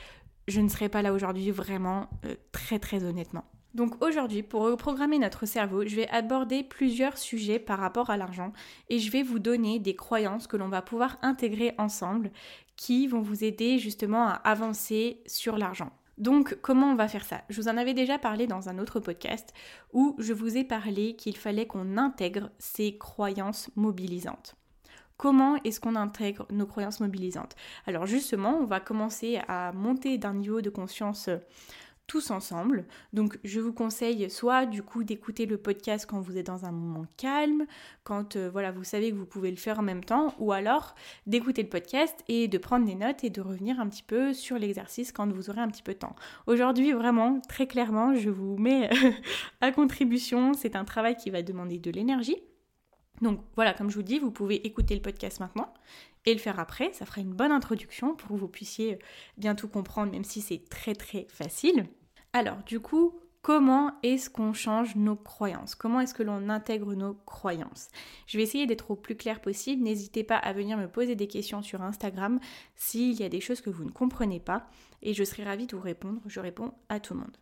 Je 0.48 0.62
ne 0.62 0.70
serais 0.70 0.90
pas 0.90 1.02
là 1.02 1.14
aujourd'hui 1.14 1.52
vraiment, 1.52 2.08
euh, 2.26 2.36
très 2.52 2.80
très 2.80 3.04
honnêtement. 3.04 3.44
Donc 3.78 4.04
aujourd'hui, 4.04 4.42
pour 4.42 4.64
reprogrammer 4.64 5.20
notre 5.20 5.46
cerveau, 5.46 5.86
je 5.86 5.96
vais 5.96 6.10
aborder 6.10 6.64
plusieurs 6.64 7.16
sujets 7.16 7.60
par 7.60 7.78
rapport 7.78 8.10
à 8.10 8.18
l'argent 8.18 8.52
et 8.90 8.98
je 8.98 9.12
vais 9.12 9.22
vous 9.22 9.38
donner 9.38 9.78
des 9.78 9.96
croyances 9.96 10.48
que 10.48 10.58
l'on 10.58 10.68
va 10.68 10.82
pouvoir 10.82 11.20
intégrer 11.22 11.76
ensemble 11.78 12.32
qui 12.76 13.06
vont 13.06 13.22
vous 13.22 13.44
aider 13.44 13.78
justement 13.78 14.30
à 14.30 14.32
avancer 14.32 15.22
sur 15.28 15.60
l'argent. 15.60 15.92
Donc 16.18 16.58
comment 16.64 16.88
on 16.88 16.96
va 16.96 17.08
faire 17.08 17.24
ça? 17.24 17.44
Je 17.50 17.62
vous 17.62 17.68
en 17.68 17.78
avais 17.78 17.94
déjà 17.94 18.18
parlé 18.18 18.48
dans 18.48 18.68
un 18.68 18.80
autre 18.80 19.00
podcast 19.00 19.54
où 19.94 20.16
je 20.18 20.34
vous 20.34 20.58
ai 20.58 20.64
parlé 20.64 21.16
qu'il 21.16 21.38
fallait 21.38 21.68
qu'on 21.68 21.98
intègre 21.98 22.50
ces 22.58 22.98
croyances 22.98 23.70
mobilisantes. 23.76 24.56
Comment 25.18 25.56
est-ce 25.64 25.80
qu'on 25.80 25.96
intègre 25.96 26.48
nos 26.52 26.66
croyances 26.66 27.00
mobilisantes? 27.00 27.56
Alors 27.86 28.08
justement, 28.08 28.58
on 28.60 28.66
va 28.66 28.80
commencer 28.80 29.40
à 29.48 29.72
monter 29.72 30.18
d'un 30.18 30.34
niveau 30.34 30.62
de 30.62 30.72
conscience 30.72 31.30
tous 32.08 32.32
ensemble. 32.32 32.86
Donc 33.14 33.38
je 33.44 33.60
vous 33.60 33.74
conseille 33.74 34.30
soit 34.30 34.66
du 34.66 34.82
coup 34.82 35.04
d'écouter 35.04 35.46
le 35.46 35.58
podcast 35.58 36.06
quand 36.10 36.20
vous 36.22 36.38
êtes 36.38 36.48
dans 36.48 36.66
un 36.66 36.72
moment 36.72 37.06
calme, 37.18 37.66
quand 38.04 38.36
euh, 38.36 38.50
voilà, 38.50 38.72
vous 38.72 38.86
savez 38.86 39.12
que 39.12 39.16
vous 39.16 39.26
pouvez 39.26 39.52
le 39.52 39.58
faire 39.58 39.80
en 39.80 39.84
même 39.84 40.04
temps 40.04 40.34
ou 40.40 40.54
alors 40.54 40.96
d'écouter 41.28 41.64
le 41.64 41.70
podcast 41.70 42.24
et 42.28 42.48
de 42.48 42.58
prendre 42.58 42.86
des 42.86 42.96
notes 42.96 43.24
et 43.24 43.30
de 43.30 43.42
revenir 43.42 43.80
un 43.80 43.88
petit 43.88 44.04
peu 44.04 44.34
sur 44.34 44.58
l'exercice 44.58 45.12
quand 45.12 45.32
vous 45.32 45.50
aurez 45.50 45.62
un 45.62 45.68
petit 45.68 45.84
peu 45.84 45.94
de 45.94 46.00
temps. 46.00 46.16
Aujourd'hui 46.48 46.94
vraiment 46.94 47.42
très 47.42 47.68
clairement, 47.68 48.16
je 48.16 48.30
vous 48.30 48.58
mets 48.58 48.90
à 49.62 49.72
contribution, 49.72 50.54
c'est 50.54 50.76
un 50.76 50.86
travail 50.86 51.16
qui 51.18 51.30
va 51.30 51.42
demander 51.42 51.78
de 51.78 51.92
l'énergie. 51.92 52.38
Donc 53.22 53.42
voilà, 53.56 53.74
comme 53.74 53.90
je 53.90 53.96
vous 53.96 54.04
dis, 54.04 54.20
vous 54.20 54.32
pouvez 54.32 54.66
écouter 54.68 54.96
le 54.96 55.02
podcast 55.02 55.40
maintenant 55.40 55.74
et 56.28 56.34
le 56.34 56.40
faire 56.40 56.60
après. 56.60 56.92
Ça 56.94 57.06
fera 57.06 57.22
une 57.22 57.34
bonne 57.34 57.52
introduction 57.52 58.14
pour 58.14 58.30
que 58.30 58.34
vous 58.36 58.50
puissiez 58.50 59.00
bien 59.38 59.56
tout 59.56 59.70
comprendre, 59.70 60.12
même 60.12 60.26
si 60.26 60.42
c'est 60.42 60.70
très 60.70 60.94
très 60.94 61.26
facile. 61.30 61.88
Alors, 62.34 62.58
du 62.66 62.82
coup, 62.82 63.18
comment 63.42 63.94
est-ce 64.04 64.30
qu'on 64.30 64.52
change 64.52 64.98
nos 64.98 65.16
croyances? 65.16 65.74
Comment 65.74 66.02
est-ce 66.02 66.14
que 66.14 66.24
l'on 66.24 66.50
intègre 66.50 66.94
nos 66.94 67.14
croyances? 67.14 67.88
Je 68.28 68.38
vais 68.38 68.44
essayer 68.44 68.68
d'être 68.68 68.92
au 68.92 68.98
plus 68.98 69.16
clair 69.16 69.40
possible. 69.40 69.84
N'hésitez 69.84 70.26
pas 70.26 70.36
à 70.36 70.52
venir 70.52 70.78
me 70.78 70.90
poser 70.90 71.16
des 71.16 71.30
questions 71.30 71.62
sur 71.62 71.82
Instagram 71.82 72.40
s'il 72.76 73.14
y 73.14 73.24
a 73.24 73.30
des 73.30 73.42
choses 73.42 73.62
que 73.62 73.70
vous 73.70 73.86
ne 73.86 73.92
comprenez 73.92 74.42
pas 74.42 74.68
et 75.02 75.14
je 75.14 75.24
serai 75.24 75.46
ravie 75.46 75.66
de 75.66 75.78
vous 75.78 75.82
répondre. 75.82 76.20
Je 76.26 76.42
réponds 76.42 76.74
à 76.90 77.00
tout 77.00 77.14
le 77.14 77.22
monde. 77.22 77.38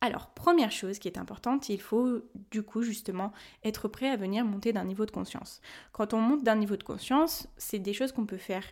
Alors, 0.00 0.28
première 0.28 0.70
chose 0.70 0.98
qui 0.98 1.08
est 1.08 1.18
importante, 1.18 1.68
il 1.68 1.80
faut 1.80 2.20
du 2.50 2.62
coup 2.62 2.82
justement 2.82 3.32
être 3.64 3.88
prêt 3.88 4.08
à 4.08 4.16
venir 4.16 4.44
monter 4.44 4.72
d'un 4.72 4.84
niveau 4.84 5.06
de 5.06 5.10
conscience. 5.10 5.60
Quand 5.92 6.14
on 6.14 6.20
monte 6.20 6.44
d'un 6.44 6.56
niveau 6.56 6.76
de 6.76 6.82
conscience, 6.82 7.48
c'est 7.56 7.78
des 7.78 7.92
choses 7.92 8.12
qu'on 8.12 8.26
peut 8.26 8.36
faire 8.36 8.64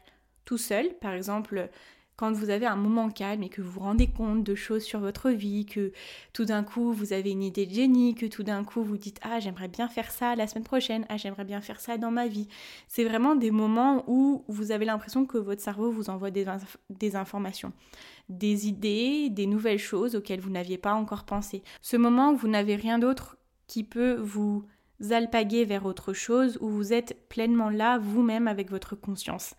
tout 0.45 0.59
seul. 0.59 0.95
Par 1.01 1.13
exemple, 1.13 1.69
quand 2.17 2.33
vous 2.33 2.51
avez 2.51 2.67
un 2.67 2.77
moment 2.77 3.11
calme 3.11 3.43
et 3.43 3.49
que 3.49 3.61
vous 3.61 3.71
vous 3.71 3.81
rendez 3.81 4.07
compte 4.07 4.43
de 4.43 4.55
choses 4.55 4.83
sur 4.83 5.01
votre 5.01 5.31
vie, 5.31 5.67
que 5.67 5.93
tout 6.33 6.45
d'un 6.45 6.63
coup 6.63 6.93
vous 6.93 7.13
avez 7.13 7.31
une 7.31 7.43
idée 7.43 7.67
de 7.67 7.75
génie, 7.75 8.15
que 8.15 8.27
tout 8.27 8.43
d'un 8.43 8.65
coup 8.65 8.83
vous 8.83 8.97
dites 8.97 9.21
ah 9.23 9.39
j'aimerais 9.39 9.69
bien 9.69 9.89
faire 9.89 10.11
ça 10.11 10.35
la 10.35 10.47
semaine 10.47 10.65
prochaine, 10.65 11.05
ah 11.09 11.17
j'aimerais 11.17 11.45
bien 11.45 11.61
faire 11.61 11.81
ça 11.81 11.99
dans 11.99 12.11
ma 12.11 12.27
vie. 12.27 12.49
C'est 12.89 13.05
vraiment 13.05 13.35
des 13.35 13.51
moments 13.51 14.05
où 14.07 14.45
vous 14.49 14.71
avez 14.73 14.87
l'impression 14.87 15.27
que 15.27 15.39
votre 15.39 15.63
cerveau 15.63 15.91
vous 15.91 16.09
envoie 16.09 16.31
des, 16.31 16.47
des 16.91 17.17
informations, 17.17 17.73
des 18.29 18.67
idées, 18.67 19.29
des 19.29 19.47
nouvelles 19.47 19.79
choses 19.79 20.17
auxquelles 20.17 20.41
vous 20.41 20.51
n'aviez 20.51 20.79
pas 20.79 20.95
encore 20.95 21.25
pensé. 21.25 21.63
Ce 21.83 21.97
moment 21.97 22.33
où 22.33 22.37
vous 22.37 22.49
n'avez 22.49 22.77
rien 22.77 22.99
d'autre 22.99 23.37
qui 23.67 23.85
peut 23.85 24.15
vous 24.15 24.65
alpaguer 25.11 25.65
vers 25.65 25.85
autre 25.85 26.13
chose, 26.13 26.57
où 26.61 26.69
vous 26.69 26.93
êtes 26.93 27.29
pleinement 27.29 27.69
là 27.69 27.99
vous-même 27.99 28.49
avec 28.49 28.71
votre 28.71 28.97
conscience 28.97 29.55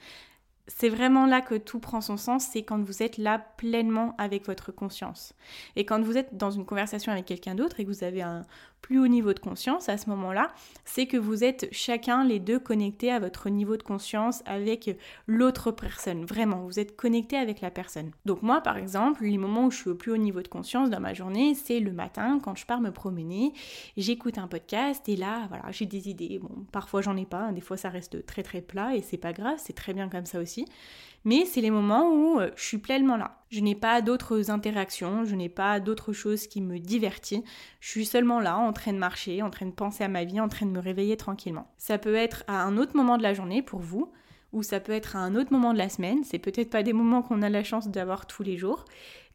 c'est 0.68 0.90
vraiment 0.90 1.26
là 1.26 1.42
que 1.42 1.56
tout 1.56 1.80
prend 1.80 2.02
son 2.02 2.18
sens, 2.18 2.46
c'est 2.52 2.64
quand 2.64 2.82
vous 2.82 3.02
êtes 3.02 3.18
là 3.18 3.40
pleinement 3.58 4.16
avec 4.18 4.46
votre 4.46 4.72
conscience. 4.72 5.34
Et 5.76 5.86
quand 5.86 6.02
vous 6.02 6.18
êtes 6.18 6.36
dans 6.36 6.52
une 6.52 6.66
conversation 6.66 7.12
avec 7.12 7.26
quelqu'un 7.26 7.56
d'autre 7.56 7.80
et 7.80 7.86
que 7.86 7.90
vous 7.90 8.04
avez 8.04 8.22
un 8.22 8.44
plus 8.82 9.00
haut 9.00 9.08
niveau 9.08 9.34
de 9.34 9.40
conscience 9.40 9.90
à 9.90 9.98
ce 9.98 10.10
moment-là, 10.10 10.54
c'est 10.86 11.08
que 11.08 11.18
vous 11.18 11.44
êtes 11.44 11.68
chacun 11.72 12.24
les 12.24 12.40
deux 12.40 12.60
connectés 12.60 13.12
à 13.12 13.20
votre 13.20 13.50
niveau 13.50 13.76
de 13.76 13.84
conscience 13.84 14.44
avec 14.46 14.98
l'autre 15.26 15.72
personne. 15.72 16.26
Vraiment, 16.26 16.64
vous 16.66 16.80
êtes 16.80 16.96
connecté 16.96 17.38
avec 17.38 17.62
la 17.62 17.72
personne. 17.72 18.12
Donc 18.26 18.44
moi, 18.44 18.62
par 18.62 18.78
exemple, 18.78 19.24
les 19.24 19.38
moments 19.38 19.66
où 19.66 19.72
je 19.72 19.78
suis 19.78 19.90
au 19.90 19.96
plus 19.96 20.12
haut 20.12 20.18
niveau 20.18 20.42
de 20.42 20.48
conscience 20.48 20.90
dans 20.90 21.00
ma 21.00 21.14
journée, 21.14 21.56
c'est 21.56 21.80
le 21.80 21.92
matin 21.92 22.40
quand 22.42 22.56
je 22.56 22.66
pars 22.66 22.82
me 22.82 22.92
promener, 22.92 23.54
j'écoute 23.98 24.38
un 24.38 24.48
podcast 24.48 25.08
et 25.10 25.16
là, 25.16 25.48
voilà, 25.50 25.72
j'ai 25.72 25.86
des 25.86 26.10
idées. 26.10 26.40
Bon, 26.40 26.66
parfois 26.72 27.02
j'en 27.02 27.18
ai 27.18 27.26
pas, 27.26 27.40
hein, 27.40 27.52
des 27.54 27.62
fois 27.62 27.78
ça 27.78 27.90
reste 27.90 28.26
très 28.26 28.44
très 28.44 28.62
plat 28.62 28.96
et 28.96 29.02
c'est 29.02 29.18
pas 29.18 29.34
grave, 29.34 29.58
c'est 29.58 29.74
très 29.74 29.94
bien 29.94 30.08
comme 30.08 30.26
ça 30.26 30.40
aussi 30.40 30.57
mais 31.26 31.46
c'est 31.46 31.62
les 31.62 31.72
moments 31.72 32.10
où 32.10 32.40
euh, 32.40 32.52
je 32.56 32.64
suis 32.64 32.78
pleinement 32.78 33.18
là. 33.18 33.42
Je 33.50 33.60
n'ai 33.60 33.76
pas 33.76 34.02
d'autres 34.02 34.50
interactions, 34.50 35.26
je 35.26 35.36
n'ai 35.36 35.50
pas 35.50 35.80
d'autres 35.80 36.14
choses 36.14 36.48
qui 36.48 36.62
me 36.62 36.80
divertit. 36.80 37.44
Je 37.80 37.90
suis 37.90 38.06
seulement 38.06 38.40
là, 38.40 38.58
en 38.58 38.72
train 38.72 38.94
de 38.94 38.98
marcher, 38.98 39.42
en 39.42 39.50
train 39.50 39.66
de 39.66 39.72
penser 39.72 40.04
à 40.04 40.08
ma 40.08 40.24
vie, 40.24 40.40
en 40.40 40.48
train 40.48 40.66
de 40.66 40.72
me 40.72 40.80
réveiller 40.80 41.18
tranquillement. 41.18 41.68
Ça 41.78 41.98
peut 41.98 42.16
être 42.16 42.44
à 42.48 42.64
un 42.64 42.78
autre 42.78 42.96
moment 42.96 43.18
de 43.18 43.24
la 43.24 43.34
journée 43.34 43.62
pour 43.62 43.80
vous, 43.80 44.12
ou 44.54 44.64
ça 44.64 44.80
peut 44.80 44.94
être 44.94 45.16
à 45.16 45.20
un 45.20 45.36
autre 45.36 45.52
moment 45.52 45.74
de 45.74 45.78
la 45.78 45.90
semaine. 45.90 46.24
C'est 46.24 46.40
peut-être 46.40 46.70
pas 46.70 46.84
des 46.84 46.94
moments 46.94 47.22
qu'on 47.22 47.42
a 47.42 47.50
la 47.50 47.64
chance 47.64 47.90
d'avoir 47.90 48.26
tous 48.26 48.44
les 48.44 48.58
jours, 48.58 48.86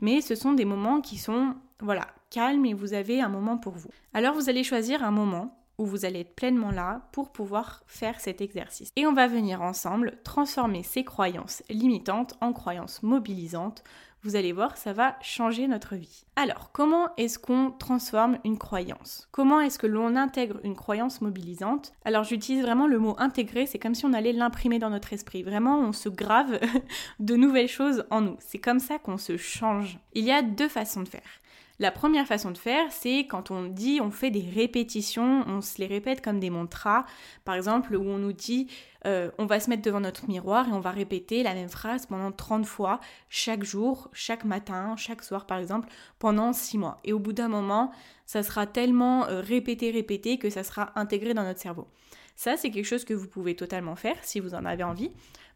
mais 0.01 0.21
ce 0.21 0.35
sont 0.35 0.53
des 0.53 0.65
moments 0.65 1.01
qui 1.01 1.19
sont, 1.19 1.55
voilà, 1.81 2.07
calmes 2.31 2.65
et 2.65 2.75
vous 2.75 2.95
avez 2.95 3.21
un 3.21 3.29
moment 3.29 3.59
pour 3.59 3.75
vous. 3.75 3.91
Alors 4.15 4.35
vous 4.35 4.49
allez 4.49 4.65
choisir 4.65 5.05
un 5.05 5.11
moment 5.11 5.62
où 5.79 5.87
vous 5.87 6.05
allez 6.05 6.21
être 6.21 6.35
pleinement 6.35 6.71
là 6.71 7.09
pour 7.13 7.33
pouvoir 7.33 7.83
faire 7.87 8.21
cet 8.21 8.41
exercice. 8.41 8.91
Et 8.97 9.07
on 9.07 9.13
va 9.13 9.27
venir 9.27 9.63
ensemble 9.63 10.19
transformer 10.25 10.83
ces 10.83 11.05
croyances 11.05 11.63
limitantes 11.69 12.35
en 12.41 12.53
croyances 12.53 13.03
mobilisantes. 13.03 13.83
Vous 14.25 14.37
allez 14.37 14.53
voir, 14.53 14.77
ça 14.77 14.93
va 14.93 15.17
changer 15.21 15.67
notre 15.67 15.97
vie. 15.97 16.25
Alors, 16.37 16.71
comment 16.71 17.09
est-ce 17.17 17.41
qu'on 17.41 17.73
transforme 17.73 18.39
une 18.45 18.57
croyance? 18.57 19.29
Comment 19.33 19.61
est-ce 19.61 19.81
que 19.81 19.89
l'on 19.89 20.15
intègre 20.15 20.61
une 20.63 20.77
croyance 20.77 21.21
mobilisante? 21.23 21.93
Alors, 22.05 22.23
j'utilise 22.23 22.63
vraiment 22.63 22.87
le 22.87 23.01
mot 23.01 23.17
intégrer, 23.19 23.67
c'est 23.67 23.81
comme 23.81 23.97
si 23.97 24.07
on 24.07 24.13
allait 24.13 24.33
l'imprimer 24.33 24.79
dans 24.79 24.91
notre 24.91 25.13
esprit. 25.13 25.43
Vraiment, 25.43 25.81
on 25.81 25.93
se 25.93 26.09
grave 26.09 26.61
de 27.19 27.35
nouvelles 27.35 27.67
choses 27.67 28.05
en 28.11 28.21
nous. 28.21 28.37
C'est 28.39 28.61
comme 28.61 28.79
ça 28.79 29.01
qu'on 29.01 29.19
se 29.19 29.37
change. 29.37 29.99
Il 30.13 30.25
y 30.25 30.31
a 30.31 30.43
deux 30.43 30.69
façons 30.69 31.03
de 31.03 31.09
faire. 31.09 31.42
La 31.79 31.91
première 31.91 32.27
façon 32.27 32.51
de 32.51 32.59
faire, 32.59 32.93
c'est 32.93 33.27
quand 33.27 33.51
on 33.51 33.65
dit, 33.65 34.01
on 34.01 34.11
fait 34.11 34.31
des 34.31 34.45
répétitions, 34.55 35.45
on 35.47 35.61
se 35.61 35.79
les 35.79 35.87
répète 35.87 36.23
comme 36.23 36.39
des 36.39 36.51
mantras, 36.51 37.05
par 37.45 37.55
exemple, 37.55 37.97
où 37.97 38.03
on 38.03 38.19
nous 38.19 38.33
dit, 38.33 38.69
euh, 39.07 39.31
on 39.39 39.47
va 39.47 39.59
se 39.59 39.71
mettre 39.71 39.83
devant 39.83 40.01
notre 40.01 40.29
miroir 40.29 40.69
et 40.69 40.73
on 40.73 40.81
va 40.81 40.91
répéter 40.91 41.43
la 41.43 41.55
même 41.55 41.69
phrase 41.69 42.07
pendant 42.07 42.31
30 42.31 42.67
fois, 42.67 43.01
chaque 43.29 43.65
jour, 43.65 44.09
chaque 44.13 44.45
matin, 44.45 44.95
chaque 44.97 45.23
soir, 45.23 45.47
par 45.47 45.59
exemple, 45.59 45.89
pendant 46.19 46.53
6 46.53 46.79
mois. 46.79 47.01
Et 47.05 47.13
au 47.13 47.19
bout 47.19 47.33
d'un 47.33 47.49
moment, 47.49 47.91
ça 48.27 48.43
sera 48.43 48.67
tellement 48.67 49.27
euh, 49.27 49.41
répété, 49.41 49.91
répété 49.91 50.39
que 50.39 50.51
ça 50.51 50.63
sera 50.63 50.93
intégré 50.95 51.35
dans 51.35 51.43
notre 51.43 51.61
cerveau. 51.61 51.89
Ça, 52.37 52.57
c'est 52.57 52.71
quelque 52.71 52.87
chose 52.87 53.05
que 53.05 53.15
vous 53.15 53.29
pouvez 53.29 53.57
totalement 53.57 53.97
faire 53.97 54.17
si 54.23 54.41
vous 54.41 54.55
en 54.55 54.65
avez 54.65 54.85
envie. 54.85 55.11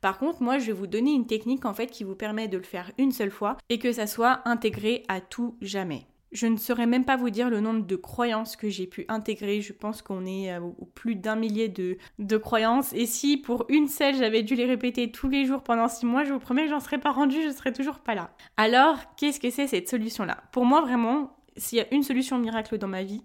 Par 0.07 0.19
contre, 0.19 0.41
moi, 0.41 0.59
je 0.59 0.67
vais 0.67 0.73
vous 0.73 0.87
donner 0.87 1.13
une 1.15 1.27
technique 1.27 1.65
en 1.65 1.75
fait 1.75 1.89
qui 1.89 2.05
vous 2.05 2.15
permet 2.15 2.47
de 2.47 2.57
le 2.57 2.63
faire 2.63 2.93
une 2.97 3.11
seule 3.11 3.33
fois 3.33 3.57
et 3.69 3.81
que 3.81 3.91
ça 3.91 4.07
soit 4.07 4.49
intégré 4.49 5.03
à 5.09 5.21
tout 5.21 5.57
jamais. 5.61 6.07
Je 6.31 6.47
ne 6.47 6.57
saurais 6.59 6.87
même 6.87 7.05
pas 7.05 7.17
vous 7.17 7.29
dire 7.29 7.51
le 7.51 7.59
nombre 7.59 7.85
de 7.85 7.97
croyances 7.97 8.55
que 8.55 8.69
j'ai 8.69 8.87
pu 8.87 9.05
intégrer. 9.09 9.61
Je 9.63 9.73
pense 9.73 10.03
qu'on 10.03 10.25
est 10.25 10.53
euh, 10.53 10.61
au 10.61 10.85
plus 10.85 11.17
d'un 11.17 11.35
millier 11.35 11.69
de, 11.69 11.99
de, 12.21 12.37
croyances. 12.37 12.93
Et 12.93 13.05
si 13.05 13.37
pour 13.37 13.67
une 13.69 13.89
seule, 13.89 14.15
j'avais 14.15 14.45
dû 14.45 14.55
les 14.55 14.67
répéter 14.67 15.11
tous 15.11 15.29
les 15.29 15.45
jours 15.45 15.65
pendant 15.65 15.89
six 15.89 16.07
mois, 16.07 16.23
je 16.23 16.33
vous 16.33 16.39
promets 16.39 16.67
que 16.67 16.71
j'en 16.71 16.79
serais 16.79 16.99
pas 16.99 17.11
rendue, 17.11 17.43
je 17.43 17.51
serais 17.51 17.73
toujours 17.73 17.99
pas 17.99 18.15
là. 18.15 18.31
Alors, 18.57 18.99
qu'est-ce 19.17 19.41
que 19.41 19.51
c'est 19.51 19.67
cette 19.67 19.89
solution-là? 19.89 20.45
Pour 20.53 20.67
moi, 20.67 20.83
vraiment, 20.83 21.37
s'il 21.57 21.79
y 21.79 21.81
a 21.81 21.93
une 21.93 22.05
solution 22.05 22.39
miracle 22.39 22.79
dans 22.79 22.87
ma 22.87 23.03
vie, 23.03 23.25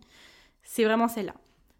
c'est 0.64 0.84
vraiment 0.84 1.08
celle-là. 1.08 1.36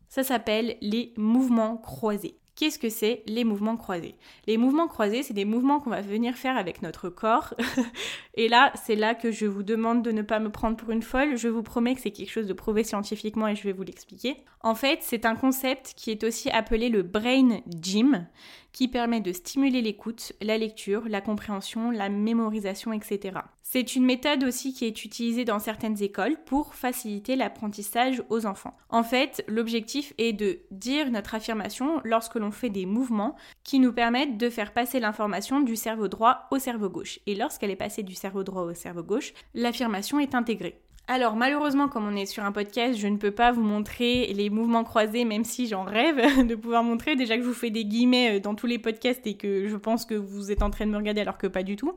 Ça 0.10 0.22
s'appelle 0.22 0.78
les 0.80 1.12
mouvements 1.18 1.78
croisés. 1.78 2.38
Qu'est-ce 2.56 2.78
que 2.78 2.90
c'est 2.90 3.24
les 3.28 3.44
mouvements 3.44 3.78
croisés? 3.78 4.16
Les 4.46 4.58
mouvements 4.58 4.88
croisés, 4.88 5.24
c'est 5.24 5.34
des 5.34 5.46
mouvements 5.46 5.80
qu'on 5.80 5.90
va 5.90 6.02
venir 6.02 6.36
faire 6.36 6.58
avec 6.58 6.82
notre 6.82 7.10
corps. 7.10 7.54
et 8.36 8.50
là, 8.50 8.72
c'est 8.76 8.96
là 8.96 9.16
que 9.16 9.32
je 9.32 9.46
vous 9.46 9.64
demande 9.64 10.04
de 10.04 10.12
ne 10.12 10.22
pas 10.22 10.40
me 10.40 10.52
prendre 10.52 10.78
pour 10.78 10.92
une 10.92 11.02
folle. 11.02 11.38
Je 11.38 11.48
vous 11.48 11.64
promets 11.64 11.96
que 11.96 12.02
c'est 12.02 12.12
quelque 12.12 12.32
chose 12.32 12.48
de 12.48 12.54
prouvé 12.54 12.84
scientifiquement 12.84 13.48
et 13.48 13.56
je 13.56 13.64
vais 13.64 13.72
vous 13.72 13.84
l'expliquer. 13.84 14.38
En 14.60 14.76
fait, 14.76 15.00
c'est 15.02 15.26
un 15.26 15.36
concept 15.36 15.94
qui 15.96 16.12
est 16.12 16.24
aussi 16.24 16.50
appelé 16.50 16.90
le 16.90 17.04
brain 17.04 17.62
gym 17.68 18.28
qui 18.72 18.88
permet 18.88 19.22
de 19.22 19.34
stimuler 19.34 19.82
l'écoute, 19.82 20.34
la 20.42 20.58
lecture, 20.58 21.04
la 21.08 21.22
compréhension, 21.22 21.92
la 21.92 22.10
mémorisation, 22.10 22.94
etc. 22.94 23.40
C'est 23.62 23.96
une 23.96 24.06
méthode 24.06 24.44
aussi 24.44 24.74
qui 24.74 24.86
est 24.86 25.06
utilisée 25.06 25.46
dans 25.46 25.60
certaines 25.60 26.02
écoles 26.04 26.38
pour 26.46 26.76
faciliter 26.76 27.36
l'apprentissage 27.36 28.24
aux 28.30 28.46
enfants. 28.46 28.76
En 28.90 29.04
fait, 29.04 29.44
l'objectif 29.48 30.14
est 30.18 30.34
de 30.34 30.60
dire 30.72 31.10
notre 31.12 31.36
affirmation 31.36 32.02
lorsque 32.04 32.36
l'on 32.36 32.52
fait 32.52 32.70
des 32.70 32.86
mouvements 32.86 33.36
qui 33.64 33.80
nous 33.80 33.94
permettent 33.94 34.38
de 34.38 34.50
faire 34.50 34.74
passer 34.74 35.00
l'information 35.00 35.62
du 35.62 35.76
cerveau 35.76 36.08
droit 36.08 36.48
au 36.52 36.60
cerveau 36.60 36.90
gauche. 36.90 37.20
Et 37.28 37.36
lorsqu'elle 37.36 37.72
est 37.72 37.76
passée 37.76 38.04
du 38.04 38.16
cerveau 38.16 38.44
droit 38.44 38.64
au 38.64 38.74
cerveau 38.74 39.04
gauche, 39.04 39.34
l'affirmation 39.54 40.20
est 40.20 40.36
intégrée. 40.36 40.82
Alors 41.08 41.36
malheureusement, 41.36 41.90
comme 41.90 42.08
on 42.08 42.16
est 42.16 42.26
sur 42.26 42.44
un 42.44 42.52
podcast, 42.52 42.98
je 42.98 43.08
ne 43.08 43.18
peux 43.18 43.32
pas 43.32 43.52
vous 43.52 43.64
montrer 43.64 44.32
les 44.34 44.50
mouvements 44.50 44.86
croisés, 44.86 45.26
même 45.26 45.44
si 45.44 45.68
j'en 45.68 45.84
rêve 45.84 46.46
de 46.48 46.56
pouvoir 46.56 46.84
montrer. 46.84 47.16
Déjà 47.16 47.36
que 47.36 47.44
je 47.44 47.48
vous 47.48 47.54
fais 47.54 47.70
des 47.70 47.84
guillemets 47.84 48.38
euh, 48.38 48.40
dans 48.40 48.56
tous 48.56 48.68
les 48.68 48.80
podcasts 48.80 49.26
et 49.28 49.36
que 49.36 49.68
je 49.68 49.76
pense 49.76 50.06
que 50.06 50.16
vous 50.16 50.52
êtes 50.52 50.64
en 50.64 50.70
train 50.70 50.86
de 50.86 50.92
me 50.92 50.98
regarder 50.98 51.22
alors 51.22 51.38
que 51.38 51.48
pas 51.48 51.64
du 51.64 51.76
tout. 51.76 51.94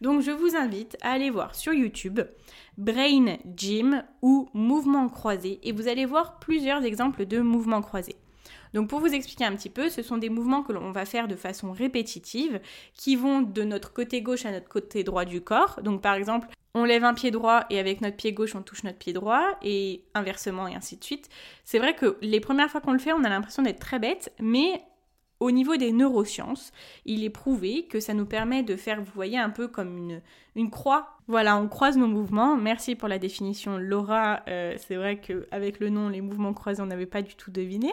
Donc 0.00 0.22
je 0.22 0.32
vous 0.32 0.56
invite 0.56 0.96
à 1.02 1.12
aller 1.12 1.30
voir 1.30 1.54
sur 1.54 1.72
YouTube 1.72 2.20
Brain 2.78 3.36
Gym 3.56 4.02
ou 4.22 4.48
mouvements 4.54 5.08
croisés 5.08 5.60
et 5.62 5.72
vous 5.72 5.86
allez 5.86 6.04
voir 6.04 6.38
plusieurs 6.40 6.82
exemples 6.84 7.26
de 7.26 7.40
mouvements 7.40 7.82
croisés. 7.82 8.16
Donc 8.74 8.88
pour 8.88 9.00
vous 9.00 9.14
expliquer 9.14 9.44
un 9.44 9.54
petit 9.54 9.70
peu, 9.70 9.88
ce 9.88 10.02
sont 10.02 10.18
des 10.18 10.28
mouvements 10.28 10.62
que 10.62 10.72
l'on 10.72 10.90
va 10.90 11.04
faire 11.04 11.28
de 11.28 11.36
façon 11.36 11.72
répétitive 11.72 12.60
qui 12.94 13.16
vont 13.16 13.40
de 13.40 13.62
notre 13.62 13.92
côté 13.92 14.20
gauche 14.20 14.46
à 14.46 14.52
notre 14.52 14.68
côté 14.68 15.04
droit 15.04 15.24
du 15.24 15.40
corps. 15.40 15.80
Donc 15.82 16.02
par 16.02 16.14
exemple, 16.14 16.48
on 16.78 16.84
lève 16.84 17.04
un 17.04 17.14
pied 17.14 17.30
droit 17.30 17.64
et 17.70 17.78
avec 17.78 18.00
notre 18.00 18.16
pied 18.16 18.32
gauche 18.32 18.54
on 18.54 18.62
touche 18.62 18.84
notre 18.84 18.98
pied 18.98 19.12
droit 19.12 19.58
et 19.62 20.04
inversement 20.14 20.68
et 20.68 20.74
ainsi 20.74 20.96
de 20.96 21.04
suite. 21.04 21.28
C'est 21.64 21.78
vrai 21.78 21.94
que 21.94 22.16
les 22.22 22.40
premières 22.40 22.70
fois 22.70 22.80
qu'on 22.80 22.92
le 22.92 22.98
fait, 22.98 23.12
on 23.12 23.24
a 23.24 23.28
l'impression 23.28 23.62
d'être 23.62 23.80
très 23.80 23.98
bête, 23.98 24.32
mais 24.40 24.82
au 25.40 25.50
niveau 25.50 25.76
des 25.76 25.92
neurosciences, 25.92 26.72
il 27.04 27.22
est 27.24 27.30
prouvé 27.30 27.86
que 27.86 28.00
ça 28.00 28.12
nous 28.14 28.26
permet 28.26 28.62
de 28.62 28.76
faire, 28.76 29.00
vous 29.00 29.12
voyez, 29.14 29.38
un 29.38 29.50
peu 29.50 29.68
comme 29.68 29.96
une, 29.96 30.20
une 30.56 30.70
croix. 30.70 31.16
Voilà, 31.28 31.56
on 31.56 31.68
croise 31.68 31.96
nos 31.96 32.08
mouvements. 32.08 32.56
Merci 32.56 32.96
pour 32.96 33.08
la 33.08 33.18
définition, 33.18 33.78
Laura. 33.78 34.42
Euh, 34.48 34.74
c'est 34.78 34.96
vrai 34.96 35.20
qu'avec 35.20 35.78
le 35.78 35.90
nom, 35.90 36.08
les 36.08 36.20
mouvements 36.20 36.54
croisés, 36.54 36.82
on 36.82 36.86
n'avait 36.86 37.06
pas 37.06 37.22
du 37.22 37.36
tout 37.36 37.52
deviné. 37.52 37.92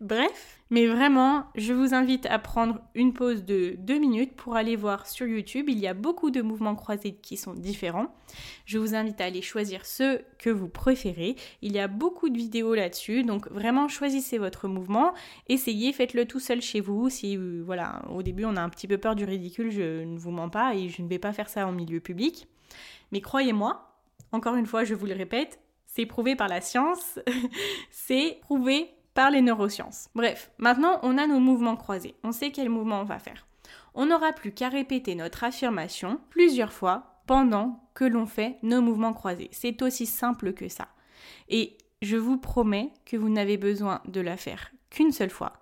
Bref, 0.00 0.57
mais 0.70 0.86
vraiment, 0.86 1.46
je 1.54 1.72
vous 1.72 1.94
invite 1.94 2.26
à 2.26 2.38
prendre 2.38 2.80
une 2.94 3.14
pause 3.14 3.44
de 3.44 3.74
deux 3.78 3.98
minutes 3.98 4.34
pour 4.36 4.56
aller 4.56 4.76
voir 4.76 5.06
sur 5.06 5.26
YouTube. 5.26 5.66
Il 5.68 5.78
y 5.78 5.86
a 5.86 5.94
beaucoup 5.94 6.30
de 6.30 6.42
mouvements 6.42 6.74
croisés 6.74 7.14
qui 7.14 7.38
sont 7.38 7.54
différents. 7.54 8.14
Je 8.66 8.78
vous 8.78 8.94
invite 8.94 9.20
à 9.20 9.24
aller 9.24 9.40
choisir 9.40 9.86
ceux 9.86 10.20
que 10.38 10.50
vous 10.50 10.68
préférez. 10.68 11.36
Il 11.62 11.72
y 11.72 11.78
a 11.78 11.88
beaucoup 11.88 12.28
de 12.28 12.36
vidéos 12.36 12.74
là-dessus, 12.74 13.22
donc 13.22 13.50
vraiment 13.50 13.88
choisissez 13.88 14.36
votre 14.36 14.68
mouvement, 14.68 15.14
essayez, 15.48 15.92
faites-le 15.94 16.26
tout 16.26 16.40
seul 16.40 16.60
chez 16.60 16.80
vous. 16.80 17.08
Si 17.08 17.38
euh, 17.38 17.62
voilà, 17.64 18.02
au 18.10 18.22
début 18.22 18.44
on 18.44 18.56
a 18.56 18.60
un 18.60 18.68
petit 18.68 18.86
peu 18.86 18.98
peur 18.98 19.16
du 19.16 19.24
ridicule, 19.24 19.70
je 19.70 20.04
ne 20.04 20.18
vous 20.18 20.30
mens 20.30 20.50
pas 20.50 20.74
et 20.74 20.90
je 20.90 21.00
ne 21.00 21.08
vais 21.08 21.18
pas 21.18 21.32
faire 21.32 21.48
ça 21.48 21.66
en 21.66 21.72
milieu 21.72 22.00
public. 22.00 22.46
Mais 23.10 23.22
croyez-moi, 23.22 23.94
encore 24.32 24.56
une 24.56 24.66
fois, 24.66 24.84
je 24.84 24.94
vous 24.94 25.06
le 25.06 25.14
répète, 25.14 25.60
c'est 25.86 26.04
prouvé 26.04 26.36
par 26.36 26.48
la 26.48 26.60
science, 26.60 27.18
c'est 27.90 28.38
prouvé 28.42 28.90
les 29.30 29.42
neurosciences. 29.42 30.08
Bref, 30.14 30.50
maintenant 30.58 31.00
on 31.02 31.18
a 31.18 31.26
nos 31.26 31.40
mouvements 31.40 31.76
croisés. 31.76 32.14
On 32.22 32.32
sait 32.32 32.50
quel 32.50 32.68
mouvement 32.68 33.00
on 33.00 33.04
va 33.04 33.18
faire. 33.18 33.46
On 33.94 34.06
n'aura 34.06 34.32
plus 34.32 34.52
qu'à 34.52 34.68
répéter 34.68 35.14
notre 35.14 35.44
affirmation 35.44 36.20
plusieurs 36.30 36.72
fois 36.72 37.22
pendant 37.26 37.80
que 37.94 38.04
l'on 38.04 38.26
fait 38.26 38.56
nos 38.62 38.80
mouvements 38.80 39.12
croisés. 39.12 39.50
C'est 39.52 39.82
aussi 39.82 40.06
simple 40.06 40.52
que 40.52 40.68
ça. 40.68 40.88
Et 41.48 41.76
je 42.00 42.16
vous 42.16 42.38
promets 42.38 42.92
que 43.04 43.16
vous 43.16 43.28
n'avez 43.28 43.56
besoin 43.56 44.00
de 44.06 44.20
la 44.20 44.36
faire 44.36 44.70
qu'une 44.90 45.12
seule 45.12 45.30
fois. 45.30 45.52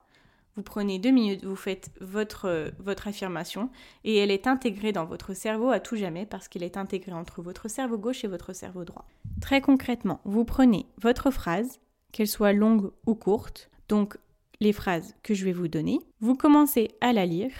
Vous 0.57 0.62
prenez 0.62 0.99
deux 0.99 1.11
minutes, 1.11 1.45
vous 1.45 1.57
faites 1.57 1.90
votre, 2.01 2.73
votre 2.79 3.09
affirmation 3.09 3.69
et 4.05 4.16
elle 4.16 4.31
est 4.31 4.47
intégrée 4.47 4.92
dans 4.92 5.05
votre 5.05 5.35
cerveau 5.35 5.71
à 5.71 5.81
tout 5.81 5.97
jamais 5.97 6.25
parce 6.25 6.49
qu'elle 6.49 6.62
est 6.62 6.79
intégrée 6.79 7.12
entre 7.12 7.42
votre 7.42 7.69
cerveau 7.69 7.99
gauche 7.99 8.25
et 8.25 8.29
votre 8.29 8.55
cerveau 8.55 8.85
droit. 8.85 9.07
Très 9.42 9.61
concrètement, 9.61 10.21
vous 10.25 10.47
prenez 10.47 10.87
votre 10.99 11.31
phrase, 11.31 11.79
qu'elle 12.12 12.29
soit 12.29 12.53
longue 12.53 12.90
ou 13.07 13.14
courte, 13.14 13.71
donc 13.88 14.16
les 14.61 14.73
phrases 14.73 15.14
que 15.23 15.35
je 15.35 15.45
vais 15.45 15.53
vous 15.53 15.69
donner. 15.69 15.99
Vous 16.21 16.35
commencez 16.35 16.88
à 17.01 17.12
la 17.12 17.27
lire 17.27 17.53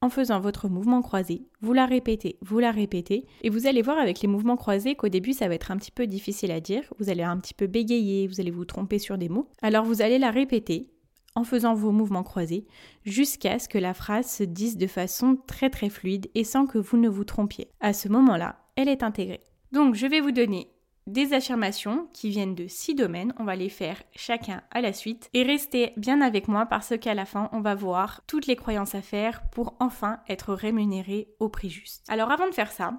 en 0.00 0.10
faisant 0.10 0.38
votre 0.38 0.68
mouvement 0.68 1.00
croisé. 1.00 1.46
Vous 1.62 1.72
la 1.72 1.86
répétez, 1.86 2.36
vous 2.42 2.58
la 2.58 2.70
répétez. 2.70 3.26
Et 3.42 3.48
vous 3.48 3.66
allez 3.66 3.80
voir 3.80 3.98
avec 3.98 4.20
les 4.20 4.28
mouvements 4.28 4.56
croisés 4.56 4.96
qu'au 4.96 5.08
début, 5.08 5.32
ça 5.32 5.48
va 5.48 5.54
être 5.54 5.70
un 5.70 5.78
petit 5.78 5.90
peu 5.90 6.06
difficile 6.06 6.50
à 6.50 6.60
dire. 6.60 6.82
Vous 6.98 7.08
allez 7.08 7.22
un 7.22 7.38
petit 7.38 7.54
peu 7.54 7.66
bégayer, 7.66 8.26
vous 8.26 8.38
allez 8.38 8.50
vous 8.50 8.66
tromper 8.66 8.98
sur 8.98 9.16
des 9.16 9.30
mots. 9.30 9.48
Alors 9.62 9.84
vous 9.84 10.02
allez 10.02 10.18
la 10.18 10.30
répéter 10.30 10.90
en 11.34 11.42
faisant 11.42 11.74
vos 11.74 11.90
mouvements 11.90 12.22
croisés 12.22 12.66
jusqu'à 13.04 13.58
ce 13.58 13.68
que 13.68 13.78
la 13.78 13.94
phrase 13.94 14.30
se 14.30 14.44
dise 14.44 14.76
de 14.76 14.86
façon 14.86 15.38
très 15.46 15.70
très 15.70 15.88
fluide 15.88 16.28
et 16.34 16.44
sans 16.44 16.66
que 16.66 16.78
vous 16.78 16.98
ne 16.98 17.08
vous 17.08 17.24
trompiez. 17.24 17.68
À 17.80 17.92
ce 17.92 18.08
moment-là, 18.08 18.60
elle 18.76 18.88
est 18.88 19.02
intégrée. 19.02 19.40
Donc 19.72 19.94
je 19.94 20.06
vais 20.06 20.20
vous 20.20 20.32
donner 20.32 20.68
des 21.06 21.34
affirmations 21.34 22.08
qui 22.12 22.30
viennent 22.30 22.54
de 22.54 22.66
six 22.66 22.94
domaines. 22.94 23.34
On 23.38 23.44
va 23.44 23.56
les 23.56 23.68
faire 23.68 24.02
chacun 24.14 24.62
à 24.70 24.80
la 24.80 24.92
suite 24.92 25.28
et 25.34 25.42
restez 25.42 25.92
bien 25.96 26.20
avec 26.20 26.48
moi 26.48 26.66
parce 26.66 26.96
qu'à 26.98 27.14
la 27.14 27.24
fin, 27.24 27.48
on 27.52 27.60
va 27.60 27.74
voir 27.74 28.22
toutes 28.26 28.46
les 28.46 28.56
croyances 28.56 28.94
à 28.94 29.02
faire 29.02 29.42
pour 29.50 29.74
enfin 29.80 30.20
être 30.28 30.54
rémunéré 30.54 31.28
au 31.40 31.48
prix 31.48 31.70
juste. 31.70 32.04
Alors 32.08 32.30
avant 32.30 32.48
de 32.48 32.54
faire 32.54 32.72
ça, 32.72 32.94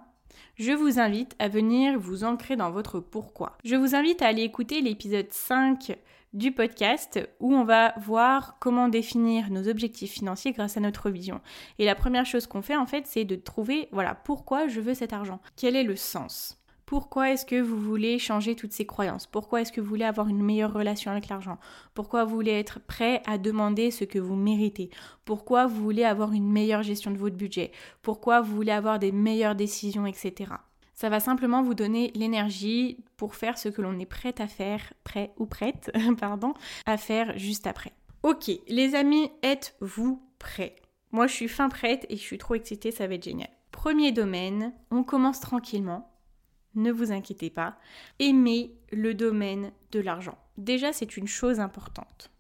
je 0.55 0.71
vous 0.71 0.99
invite 0.99 1.35
à 1.39 1.47
venir 1.47 1.99
vous 1.99 2.23
ancrer 2.23 2.55
dans 2.55 2.71
votre 2.71 2.99
pourquoi. 2.99 3.57
Je 3.63 3.75
vous 3.75 3.95
invite 3.95 4.21
à 4.21 4.27
aller 4.27 4.43
écouter 4.43 4.81
l'épisode 4.81 5.31
5 5.31 5.97
du 6.33 6.51
podcast 6.51 7.19
où 7.39 7.53
on 7.55 7.63
va 7.63 7.93
voir 7.97 8.57
comment 8.59 8.89
définir 8.89 9.49
nos 9.49 9.69
objectifs 9.69 10.11
financiers 10.11 10.51
grâce 10.51 10.75
à 10.75 10.81
notre 10.81 11.09
vision. 11.09 11.39
Et 11.79 11.85
la 11.85 11.95
première 11.95 12.25
chose 12.25 12.45
qu'on 12.45 12.61
fait 12.61 12.75
en 12.75 12.85
fait, 12.85 13.07
c'est 13.07 13.25
de 13.25 13.35
trouver 13.35 13.87
voilà, 13.91 14.15
pourquoi 14.15 14.67
je 14.67 14.81
veux 14.81 14.93
cet 14.93 15.13
argent. 15.13 15.39
Quel 15.55 15.75
est 15.75 15.83
le 15.83 15.95
sens? 15.95 16.61
Pourquoi 16.85 17.31
est-ce 17.31 17.47
que 17.47 17.59
vous 17.59 17.79
voulez 17.79 18.19
changer 18.19 18.55
toutes 18.55 18.71
ces 18.71 18.85
croyances? 18.85 19.25
Pourquoi 19.25 19.61
est-ce 19.61 19.71
que 19.71 19.81
vous 19.81 19.89
voulez 19.89 20.05
avoir 20.05 20.27
une 20.27 20.43
meilleure 20.43 20.73
relation 20.73 21.09
avec 21.09 21.29
l'argent? 21.29 21.57
Pourquoi 21.95 22.25
vous 22.25 22.35
voulez 22.35 22.51
être 22.51 22.79
prêt 22.79 23.23
à 23.25 23.39
demander 23.39 23.89
ce 23.89 24.03
que 24.03 24.19
vous 24.19 24.35
méritez? 24.35 24.91
Pourquoi 25.25 25.65
vous 25.65 25.81
voulez 25.81 26.03
avoir 26.03 26.33
une 26.33 26.51
meilleure 26.51 26.83
gestion 26.83 27.09
de 27.09 27.17
votre 27.17 27.37
budget? 27.37 27.71
Pourquoi 28.03 28.41
vous 28.41 28.55
voulez 28.55 28.71
avoir 28.71 28.99
des 28.99 29.11
meilleures 29.11 29.55
décisions, 29.55 30.05
etc. 30.05 30.51
Ça 30.93 31.09
va 31.09 31.19
simplement 31.19 31.63
vous 31.63 31.73
donner 31.73 32.11
l'énergie 32.13 33.03
pour 33.17 33.35
faire 33.35 33.57
ce 33.57 33.69
que 33.69 33.81
l'on 33.81 33.99
est 33.99 34.05
prêt 34.05 34.35
à 34.37 34.47
faire, 34.47 34.93
prêt 35.03 35.33
ou 35.37 35.47
prête, 35.47 35.91
pardon, 36.19 36.53
à 36.85 36.97
faire 36.97 37.37
juste 37.37 37.65
après. 37.65 37.93
Ok, 38.21 38.51
les 38.67 38.93
amis, 38.95 39.31
êtes-vous 39.41 40.21
prêts? 40.37 40.75
Moi, 41.11 41.25
je 41.25 41.33
suis 41.33 41.47
fin 41.47 41.69
prête 41.69 42.05
et 42.09 42.15
je 42.15 42.21
suis 42.21 42.37
trop 42.37 42.55
excitée, 42.55 42.91
ça 42.91 43.07
va 43.07 43.15
être 43.15 43.23
génial. 43.23 43.49
Premier 43.71 44.11
domaine, 44.11 44.73
on 44.91 45.03
commence 45.03 45.39
tranquillement 45.39 46.14
ne 46.75 46.91
vous 46.91 47.11
inquiétez 47.11 47.49
pas, 47.49 47.77
aimez 48.19 48.75
le 48.91 49.13
domaine 49.13 49.71
de 49.91 49.99
l'argent. 49.99 50.37
Déjà, 50.57 50.93
c'est 50.93 51.17
une 51.17 51.27
chose 51.27 51.59
importante. 51.59 52.31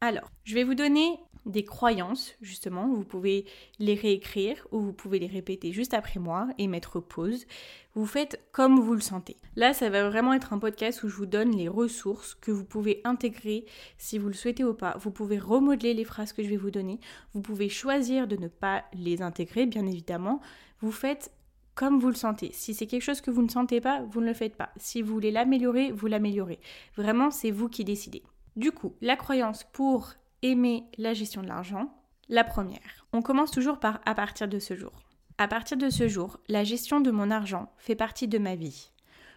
Alors, 0.00 0.30
je 0.44 0.54
vais 0.54 0.64
vous 0.64 0.74
donner 0.74 1.18
des 1.46 1.64
croyances, 1.64 2.34
justement. 2.42 2.88
Vous 2.88 3.04
pouvez 3.04 3.46
les 3.78 3.94
réécrire 3.94 4.66
ou 4.72 4.80
vous 4.80 4.92
pouvez 4.92 5.18
les 5.18 5.28
répéter 5.28 5.72
juste 5.72 5.94
après 5.94 6.20
moi 6.20 6.48
et 6.58 6.66
mettre 6.66 7.00
pause. 7.00 7.46
Vous 7.94 8.04
faites 8.04 8.40
comme 8.52 8.78
vous 8.80 8.94
le 8.94 9.00
sentez. 9.00 9.36
Là, 9.54 9.72
ça 9.72 9.88
va 9.88 10.08
vraiment 10.08 10.34
être 10.34 10.52
un 10.52 10.58
podcast 10.58 11.02
où 11.02 11.08
je 11.08 11.16
vous 11.16 11.24
donne 11.24 11.56
les 11.56 11.68
ressources 11.68 12.34
que 12.34 12.50
vous 12.50 12.64
pouvez 12.64 13.00
intégrer 13.04 13.64
si 13.96 14.18
vous 14.18 14.26
le 14.28 14.34
souhaitez 14.34 14.64
ou 14.64 14.74
pas. 14.74 14.96
Vous 14.98 15.12
pouvez 15.12 15.38
remodeler 15.38 15.94
les 15.94 16.04
phrases 16.04 16.32
que 16.32 16.42
je 16.42 16.48
vais 16.48 16.56
vous 16.56 16.72
donner. 16.72 17.00
Vous 17.32 17.40
pouvez 17.40 17.68
choisir 17.68 18.26
de 18.26 18.36
ne 18.36 18.48
pas 18.48 18.84
les 18.92 19.22
intégrer, 19.22 19.66
bien 19.66 19.86
évidemment. 19.86 20.40
Vous 20.80 20.92
faites 20.92 21.30
comme 21.76 22.00
vous 22.00 22.08
le 22.08 22.14
sentez. 22.14 22.50
Si 22.52 22.74
c'est 22.74 22.86
quelque 22.86 23.02
chose 23.02 23.20
que 23.20 23.30
vous 23.30 23.42
ne 23.42 23.48
sentez 23.48 23.80
pas, 23.80 24.02
vous 24.10 24.20
ne 24.20 24.26
le 24.26 24.34
faites 24.34 24.56
pas. 24.56 24.70
Si 24.78 25.02
vous 25.02 25.12
voulez 25.12 25.30
l'améliorer, 25.30 25.92
vous 25.92 26.08
l'améliorez. 26.08 26.58
Vraiment, 26.96 27.30
c'est 27.30 27.52
vous 27.52 27.68
qui 27.68 27.84
décidez. 27.84 28.24
Du 28.56 28.72
coup, 28.72 28.96
la 29.02 29.14
croyance 29.14 29.64
pour 29.72 30.14
aimer 30.42 30.84
la 30.96 31.12
gestion 31.12 31.42
de 31.42 31.48
l'argent, 31.48 31.94
la 32.28 32.44
première. 32.44 33.06
On 33.12 33.22
commence 33.22 33.50
toujours 33.50 33.78
par 33.78 34.00
à 34.06 34.14
partir 34.14 34.48
de 34.48 34.58
ce 34.58 34.74
jour. 34.74 35.04
À 35.38 35.48
partir 35.48 35.76
de 35.76 35.90
ce 35.90 36.08
jour, 36.08 36.40
la 36.48 36.64
gestion 36.64 37.00
de 37.00 37.10
mon 37.10 37.30
argent 37.30 37.70
fait 37.76 37.94
partie 37.94 38.26
de 38.26 38.38
ma 38.38 38.56
vie. 38.56 38.90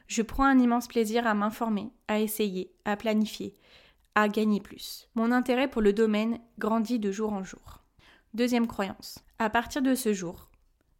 Je 0.07 0.21
prends 0.21 0.45
un 0.45 0.57
immense 0.57 0.87
plaisir 0.87 1.27
à 1.27 1.33
m'informer, 1.33 1.91
à 2.07 2.19
essayer, 2.19 2.71
à 2.85 2.95
planifier, 2.95 3.53
à 4.15 4.29
gagner 4.29 4.61
plus. 4.61 5.09
Mon 5.13 5.33
intérêt 5.33 5.67
pour 5.67 5.81
le 5.81 5.91
domaine 5.91 6.39
grandit 6.57 6.99
de 6.99 7.11
jour 7.11 7.33
en 7.33 7.43
jour. 7.43 7.83
Deuxième 8.33 8.67
croyance. 8.67 9.19
À 9.39 9.49
partir 9.49 9.81
de 9.81 9.93
ce 9.93 10.13
jour, 10.13 10.48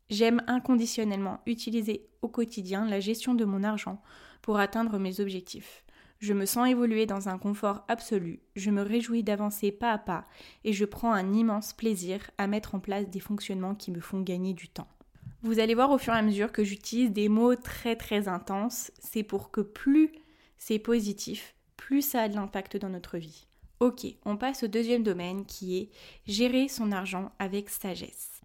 J'aime 0.10 0.41
inconditionnellement 0.48 1.39
utiliser 1.45 2.08
au 2.22 2.28
quotidien 2.28 2.86
la 2.86 3.00
gestion 3.00 3.36
de 3.36 3.45
mon 3.45 3.63
argent 3.63 4.02
pour 4.41 4.58
atteindre 4.58 4.98
mes 4.98 5.19
objectifs. 5.19 5.84
Je 6.19 6.34
me 6.34 6.45
sens 6.45 6.67
évoluer 6.67 7.06
dans 7.06 7.30
un 7.30 7.38
confort 7.38 7.86
absolu, 7.88 8.41
je 8.56 8.72
me 8.72 8.82
réjouis 8.82 9.24
d'avancer 9.24 9.72
pas 9.72 9.93
à 9.93 9.98
pas 9.98 10.26
et 10.65 10.74
je 10.74 10.84
prends 10.84 11.13
un 11.13 11.34
immense 11.34 11.72
plaisir 11.74 12.30
à 12.38 12.48
mettre 12.48 12.76
en 12.76 12.80
place 12.80 13.10
des 13.10 13.22
fonctionnements 13.22 13.76
qui 13.76 13.91
me 13.91 14.02
font 14.02 14.19
gagner 14.19 14.54
du 14.54 14.67
temps. 14.67 14.89
Vous 15.43 15.60
allez 15.60 15.76
voir 15.76 15.91
au 15.91 15.98
fur 15.98 16.13
et 16.13 16.17
à 16.17 16.22
mesure 16.22 16.52
que 16.52 16.65
j'utilise 16.65 17.12
des 17.12 17.30
mots 17.30 17.56
très 17.56 17.95
très 17.95 18.28
intenses, 18.28 18.91
c'est 19.00 19.24
pour 19.24 19.52
que 19.52 19.62
plus 19.62 20.12
c'est 20.58 20.80
positif, 20.80 21.56
plus 21.78 22.02
ça 22.02 22.24
a 22.24 22.28
de 22.28 22.36
l'impact 22.36 22.76
dans 22.76 22.89
notre 22.89 23.17
vie. 23.17 23.48
Ok, 23.80 24.06
on 24.26 24.36
passe 24.36 24.63
au 24.63 24.67
deuxième 24.67 25.04
domaine 25.04 25.45
qui 25.45 25.78
est 25.78 25.89
gérer 26.28 26.67
son 26.67 26.91
argent 26.91 27.32
avec 27.39 27.69
sagesse. 27.69 28.41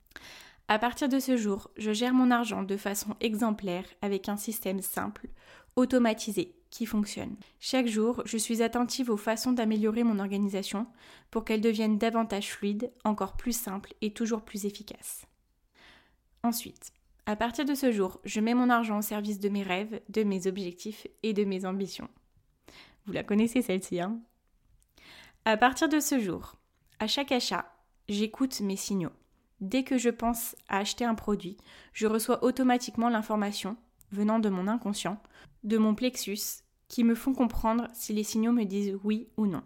À 0.67 0.79
partir 0.79 1.09
de 1.09 1.19
ce 1.19 1.37
jour, 1.37 1.71
je 1.77 1.93
gère 1.93 2.15
mon 2.15 2.31
argent 2.31 2.63
de 2.63 2.77
façon 2.77 3.17
exemplaire 3.21 3.85
avec 4.01 4.29
un 4.29 4.37
système 4.37 4.81
simple, 4.81 5.29
automatisé, 5.77 6.55
qui 6.71 6.87
fonctionne. 6.87 7.37
Chaque 7.61 7.87
jour, 7.87 8.23
je 8.25 8.37
suis 8.37 8.63
attentive 8.63 9.09
aux 9.09 9.17
façons 9.17 9.53
d'améliorer 9.53 10.03
mon 10.03 10.19
organisation 10.19 10.89
pour 11.31 11.45
qu'elle 11.45 11.61
devienne 11.61 11.99
davantage 11.99 12.51
fluide, 12.51 12.91
encore 13.05 13.37
plus 13.37 13.57
simple 13.57 13.95
et 14.01 14.13
toujours 14.13 14.43
plus 14.43 14.65
efficace. 14.65 15.27
Ensuite, 16.43 16.93
à 17.27 17.37
partir 17.37 17.65
de 17.65 17.75
ce 17.75 17.93
jour, 17.93 18.21
je 18.25 18.41
mets 18.41 18.55
mon 18.55 18.71
argent 18.71 18.99
au 18.99 19.03
service 19.03 19.39
de 19.39 19.49
mes 19.49 19.63
rêves, 19.63 20.01
de 20.09 20.25
mes 20.25 20.47
objectifs 20.47 21.07
et 21.23 21.33
de 21.33 21.45
mes 21.45 21.65
ambitions. 21.65 22.09
Vous 23.07 23.13
la 23.13 23.23
connaissez 23.23 23.63
celle-ci, 23.63 24.01
hein? 24.01 24.19
À 25.45 25.57
partir 25.57 25.89
de 25.89 26.01
ce 26.01 26.19
jour, 26.19 26.57
à 26.99 27.07
chaque 27.07 27.33
achat, 27.33 27.71
j'écoute 28.09 28.61
mes 28.61 28.77
signaux. 28.77 29.13
Dès 29.65 29.83
que 29.83 29.99
je 29.99 30.11
pense 30.11 30.57
à 30.69 30.79
acheter 30.79 31.05
un 31.05 31.15
produit, 31.15 31.57
je 31.93 32.07
reçois 32.07 32.45
automatiquement 32.45 33.09
l'information 33.09 33.77
venant 34.13 34.39
de 34.39 34.49
mon 34.49 34.69
inconscient, 34.69 35.21
de 35.63 35.79
mon 35.79 35.95
plexus, 35.95 36.63
qui 36.89 37.03
me 37.03 37.15
font 37.15 37.33
comprendre 37.33 37.89
si 37.95 38.13
les 38.13 38.25
signaux 38.25 38.53
me 38.53 38.65
disent 38.65 38.99
oui 39.05 39.29
ou 39.37 39.47
non. 39.47 39.63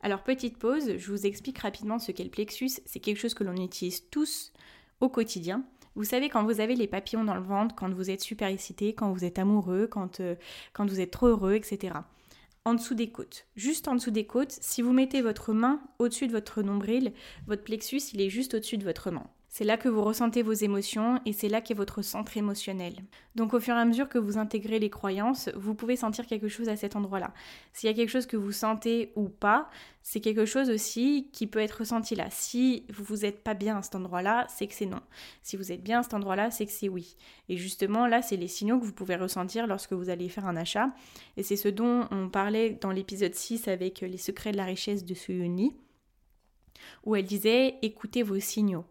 Alors 0.00 0.22
petite 0.22 0.58
pause, 0.58 0.96
je 0.96 1.10
vous 1.10 1.26
explique 1.26 1.58
rapidement 1.58 1.98
ce 1.98 2.10
qu'est 2.10 2.24
le 2.24 2.30
plexus. 2.30 2.70
C'est 2.86 3.00
quelque 3.00 3.20
chose 3.20 3.34
que 3.34 3.44
l'on 3.44 3.56
utilise 3.56 4.08
tous 4.10 4.52
au 5.00 5.08
quotidien 5.08 5.64
vous 5.94 6.04
savez, 6.04 6.30
quand 6.30 6.44
vous 6.44 6.60
avez 6.60 6.74
les 6.74 6.86
papillons 6.86 7.24
dans 7.24 7.34
le 7.34 7.42
ventre, 7.42 7.74
quand 7.74 7.92
vous 7.92 8.08
êtes 8.08 8.22
super 8.22 8.48
excité, 8.48 8.94
quand 8.94 9.12
vous 9.12 9.24
êtes 9.24 9.38
amoureux, 9.38 9.86
quand, 9.86 10.20
euh, 10.20 10.36
quand 10.72 10.86
vous 10.86 11.00
êtes 11.00 11.10
trop 11.10 11.26
heureux, 11.26 11.52
etc. 11.52 11.94
En 12.64 12.74
dessous 12.74 12.94
des 12.94 13.10
côtes. 13.10 13.46
Juste 13.56 13.88
en 13.88 13.96
dessous 13.96 14.12
des 14.12 14.24
côtes, 14.24 14.52
si 14.60 14.82
vous 14.82 14.92
mettez 14.92 15.20
votre 15.20 15.52
main 15.52 15.82
au-dessus 15.98 16.28
de 16.28 16.32
votre 16.32 16.62
nombril, 16.62 17.12
votre 17.48 17.64
plexus, 17.64 18.02
il 18.12 18.20
est 18.20 18.30
juste 18.30 18.54
au-dessus 18.54 18.78
de 18.78 18.84
votre 18.84 19.10
main. 19.10 19.28
C'est 19.54 19.64
là 19.64 19.76
que 19.76 19.90
vous 19.90 20.02
ressentez 20.02 20.42
vos 20.42 20.54
émotions 20.54 21.20
et 21.26 21.34
c'est 21.34 21.50
là 21.50 21.60
qu'est 21.60 21.74
votre 21.74 22.00
centre 22.00 22.38
émotionnel. 22.38 22.94
Donc 23.34 23.52
au 23.52 23.60
fur 23.60 23.74
et 23.74 23.78
à 23.78 23.84
mesure 23.84 24.08
que 24.08 24.16
vous 24.16 24.38
intégrez 24.38 24.78
les 24.78 24.88
croyances, 24.88 25.50
vous 25.54 25.74
pouvez 25.74 25.94
sentir 25.94 26.26
quelque 26.26 26.48
chose 26.48 26.70
à 26.70 26.76
cet 26.76 26.96
endroit-là. 26.96 27.34
S'il 27.74 27.90
y 27.90 27.92
a 27.92 27.94
quelque 27.94 28.08
chose 28.08 28.24
que 28.24 28.38
vous 28.38 28.50
sentez 28.50 29.12
ou 29.14 29.28
pas, 29.28 29.68
c'est 30.00 30.20
quelque 30.20 30.46
chose 30.46 30.70
aussi 30.70 31.28
qui 31.34 31.46
peut 31.46 31.58
être 31.58 31.80
ressenti 31.80 32.14
là. 32.14 32.28
Si 32.30 32.86
vous 32.88 33.16
n'êtes 33.16 33.44
pas 33.44 33.52
bien 33.52 33.76
à 33.76 33.82
cet 33.82 33.94
endroit-là, 33.94 34.46
c'est 34.48 34.66
que 34.66 34.72
c'est 34.72 34.86
non. 34.86 35.02
Si 35.42 35.58
vous 35.58 35.70
êtes 35.70 35.82
bien 35.82 35.98
à 35.98 36.02
cet 36.02 36.14
endroit-là, 36.14 36.50
c'est 36.50 36.64
que 36.64 36.72
c'est 36.72 36.88
oui. 36.88 37.14
Et 37.50 37.58
justement, 37.58 38.06
là, 38.06 38.22
c'est 38.22 38.38
les 38.38 38.48
signaux 38.48 38.80
que 38.80 38.86
vous 38.86 38.94
pouvez 38.94 39.16
ressentir 39.16 39.66
lorsque 39.66 39.92
vous 39.92 40.08
allez 40.08 40.30
faire 40.30 40.46
un 40.46 40.56
achat. 40.56 40.94
Et 41.36 41.42
c'est 41.42 41.56
ce 41.56 41.68
dont 41.68 42.08
on 42.10 42.30
parlait 42.30 42.78
dans 42.80 42.90
l'épisode 42.90 43.34
6 43.34 43.68
avec 43.68 44.00
les 44.00 44.16
secrets 44.16 44.52
de 44.52 44.56
la 44.56 44.64
richesse 44.64 45.04
de 45.04 45.12
Suyuni, 45.12 45.76
où 47.04 47.16
elle 47.16 47.26
disait 47.26 47.74
écoutez 47.82 48.22
vos 48.22 48.40
signaux. 48.40 48.86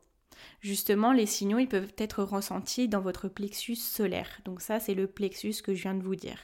Justement, 0.61 1.11
les 1.11 1.25
signaux, 1.25 1.59
ils 1.59 1.67
peuvent 1.67 1.93
être 1.97 2.23
ressentis 2.23 2.87
dans 2.87 3.01
votre 3.01 3.27
plexus 3.27 3.75
solaire. 3.75 4.41
Donc 4.45 4.61
ça, 4.61 4.79
c'est 4.79 4.93
le 4.93 5.07
plexus 5.07 5.55
que 5.63 5.73
je 5.73 5.83
viens 5.83 5.95
de 5.95 6.03
vous 6.03 6.15
dire. 6.15 6.39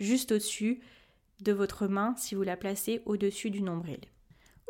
Juste 0.00 0.32
au-dessus 0.32 0.80
de 1.40 1.52
votre 1.52 1.86
main 1.86 2.14
si 2.16 2.34
vous 2.34 2.42
la 2.42 2.56
placez 2.56 3.02
au-dessus 3.06 3.50
du 3.50 3.62
nombril. 3.62 4.00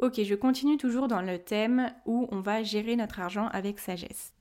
Ok, 0.02 0.22
je 0.22 0.34
continue 0.34 0.76
toujours 0.76 1.08
dans 1.08 1.22
le 1.22 1.38
thème 1.38 1.92
où 2.04 2.28
on 2.30 2.40
va 2.40 2.62
gérer 2.62 2.96
notre 2.96 3.20
argent 3.20 3.48
avec 3.48 3.78
sagesse. 3.78 4.32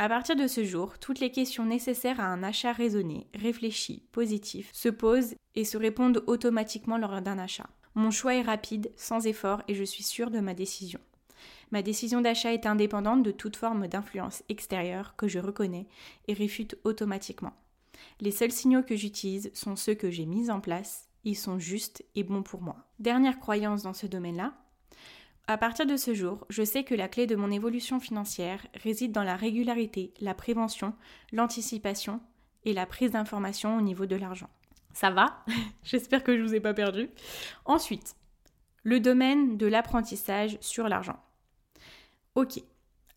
À 0.00 0.08
partir 0.08 0.36
de 0.36 0.46
ce 0.46 0.64
jour, 0.64 0.98
toutes 0.98 1.18
les 1.20 1.30
questions 1.30 1.64
nécessaires 1.64 2.20
à 2.20 2.26
un 2.26 2.42
achat 2.42 2.72
raisonné, 2.72 3.26
réfléchi, 3.34 4.04
positif 4.12 4.70
se 4.72 4.88
posent 4.88 5.34
et 5.54 5.64
se 5.64 5.76
répondent 5.76 6.22
automatiquement 6.26 6.98
lors 6.98 7.20
d'un 7.20 7.38
achat. 7.38 7.68
Mon 7.94 8.12
choix 8.12 8.34
est 8.34 8.42
rapide, 8.42 8.92
sans 8.96 9.26
effort 9.26 9.62
et 9.66 9.74
je 9.74 9.82
suis 9.82 10.04
sûre 10.04 10.30
de 10.30 10.38
ma 10.38 10.54
décision. 10.54 11.00
Ma 11.70 11.82
décision 11.82 12.20
d'achat 12.20 12.52
est 12.52 12.66
indépendante 12.66 13.22
de 13.22 13.30
toute 13.30 13.56
forme 13.56 13.88
d'influence 13.88 14.42
extérieure 14.48 15.14
que 15.16 15.28
je 15.28 15.38
reconnais 15.38 15.86
et 16.26 16.32
réfute 16.32 16.78
automatiquement. 16.84 17.52
Les 18.20 18.30
seuls 18.30 18.52
signaux 18.52 18.82
que 18.82 18.96
j'utilise 18.96 19.50
sont 19.54 19.76
ceux 19.76 19.94
que 19.94 20.10
j'ai 20.10 20.26
mis 20.26 20.50
en 20.50 20.60
place, 20.60 21.08
ils 21.24 21.36
sont 21.36 21.58
justes 21.58 22.04
et 22.14 22.22
bons 22.22 22.42
pour 22.42 22.62
moi. 22.62 22.76
Dernière 22.98 23.38
croyance 23.38 23.82
dans 23.82 23.92
ce 23.92 24.06
domaine-là. 24.06 24.54
À 25.46 25.56
partir 25.56 25.86
de 25.86 25.96
ce 25.96 26.14
jour, 26.14 26.46
je 26.50 26.62
sais 26.62 26.84
que 26.84 26.94
la 26.94 27.08
clé 27.08 27.26
de 27.26 27.36
mon 27.36 27.50
évolution 27.50 28.00
financière 28.00 28.66
réside 28.82 29.12
dans 29.12 29.22
la 29.22 29.36
régularité, 29.36 30.12
la 30.20 30.34
prévention, 30.34 30.94
l'anticipation 31.32 32.20
et 32.64 32.72
la 32.74 32.86
prise 32.86 33.12
d'information 33.12 33.76
au 33.76 33.80
niveau 33.80 34.06
de 34.06 34.16
l'argent. 34.16 34.50
Ça 34.92 35.10
va? 35.10 35.44
J'espère 35.84 36.22
que 36.22 36.36
je 36.36 36.42
ne 36.42 36.46
vous 36.46 36.54
ai 36.54 36.60
pas 36.60 36.74
perdu. 36.74 37.08
Ensuite, 37.64 38.14
le 38.82 39.00
domaine 39.00 39.56
de 39.56 39.66
l'apprentissage 39.66 40.58
sur 40.60 40.88
l'argent. 40.88 41.18
Ok. 42.38 42.62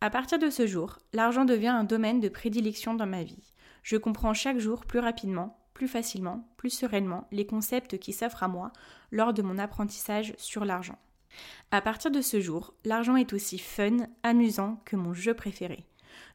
À 0.01 0.09
partir 0.09 0.39
de 0.39 0.49
ce 0.49 0.65
jour, 0.65 0.97
l'argent 1.13 1.45
devient 1.45 1.67
un 1.67 1.83
domaine 1.83 2.19
de 2.21 2.27
prédilection 2.27 2.95
dans 2.95 3.05
ma 3.05 3.21
vie. 3.21 3.53
Je 3.83 3.95
comprends 3.95 4.33
chaque 4.33 4.57
jour 4.57 4.83
plus 4.87 4.97
rapidement, 4.97 5.59
plus 5.75 5.87
facilement, 5.87 6.49
plus 6.57 6.71
sereinement 6.71 7.27
les 7.31 7.45
concepts 7.45 7.99
qui 7.99 8.13
s'offrent 8.13 8.41
à 8.41 8.47
moi 8.47 8.71
lors 9.11 9.31
de 9.31 9.43
mon 9.43 9.59
apprentissage 9.59 10.33
sur 10.39 10.65
l'argent. 10.65 10.97
À 11.69 11.81
partir 11.81 12.09
de 12.09 12.19
ce 12.19 12.41
jour, 12.41 12.73
l'argent 12.83 13.15
est 13.15 13.31
aussi 13.31 13.59
fun, 13.59 14.07
amusant 14.23 14.81
que 14.85 14.95
mon 14.95 15.13
jeu 15.13 15.35
préféré. 15.35 15.85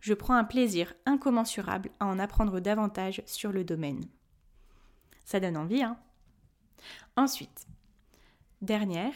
Je 0.00 0.14
prends 0.14 0.36
un 0.36 0.44
plaisir 0.44 0.94
incommensurable 1.06 1.90
à 1.98 2.06
en 2.06 2.20
apprendre 2.20 2.60
davantage 2.60 3.20
sur 3.26 3.50
le 3.50 3.64
domaine. 3.64 4.04
Ça 5.24 5.40
donne 5.40 5.56
envie, 5.56 5.82
hein 5.82 5.98
Ensuite, 7.16 7.66
dernière, 8.62 9.12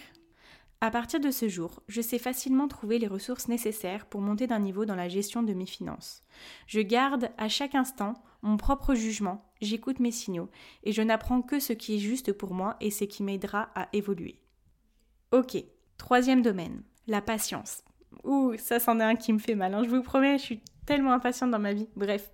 à 0.83 0.91
partir 0.91 1.21
de 1.21 1.31
ce 1.31 1.49
jour, 1.49 1.83
je 1.89 2.01
sais 2.01 2.19
facilement 2.19 2.67
trouver 2.67 2.99
les 2.99 3.07
ressources 3.07 3.49
nécessaires 3.49 4.07
pour 4.07 4.23
monter 4.23 4.47
d'un 4.47 4.61
niveau 4.61 4.87
dans 4.87 4.95
la 4.95 5.09
gestion 5.09 5.43
de 5.43 5.53
mes 5.53 5.67
finances. 5.67 6.23
Je 6.67 6.81
garde 6.81 7.31
à 7.37 7.49
chaque 7.49 7.75
instant 7.75 8.15
mon 8.41 8.57
propre 8.57 8.95
jugement, 8.95 9.45
j'écoute 9.61 10.01
mes 10.01 10.11
signaux 10.11 10.49
et 10.85 10.93
je 10.93 11.03
n'apprends 11.03 11.43
que 11.43 11.61
ce 11.61 11.75
qui 11.75 11.97
est 11.97 11.99
juste 11.99 12.33
pour 12.33 12.55
moi 12.55 12.77
et 12.81 12.91
ce 12.91 13.05
qui 13.05 13.23
m'aidera 13.23 13.71
à 13.75 13.89
évoluer. 13.93 14.41
Ok, 15.33 15.63
troisième 15.99 16.41
domaine, 16.41 16.83
la 17.07 17.21
patience. 17.21 17.83
Ouh, 18.25 18.55
ça 18.57 18.81
c'en 18.81 18.99
est 19.01 19.05
un 19.05 19.17
qui 19.17 19.35
me 19.35 19.39
fait 19.39 19.55
mal, 19.55 19.75
hein. 19.75 19.85
je 19.85 19.91
vous 19.91 20.03
promets, 20.03 20.39
je 20.39 20.45
suis 20.45 20.61
tellement 20.87 21.13
impatiente 21.13 21.51
dans 21.51 21.59
ma 21.59 21.75
vie. 21.75 21.89
Bref. 21.95 22.31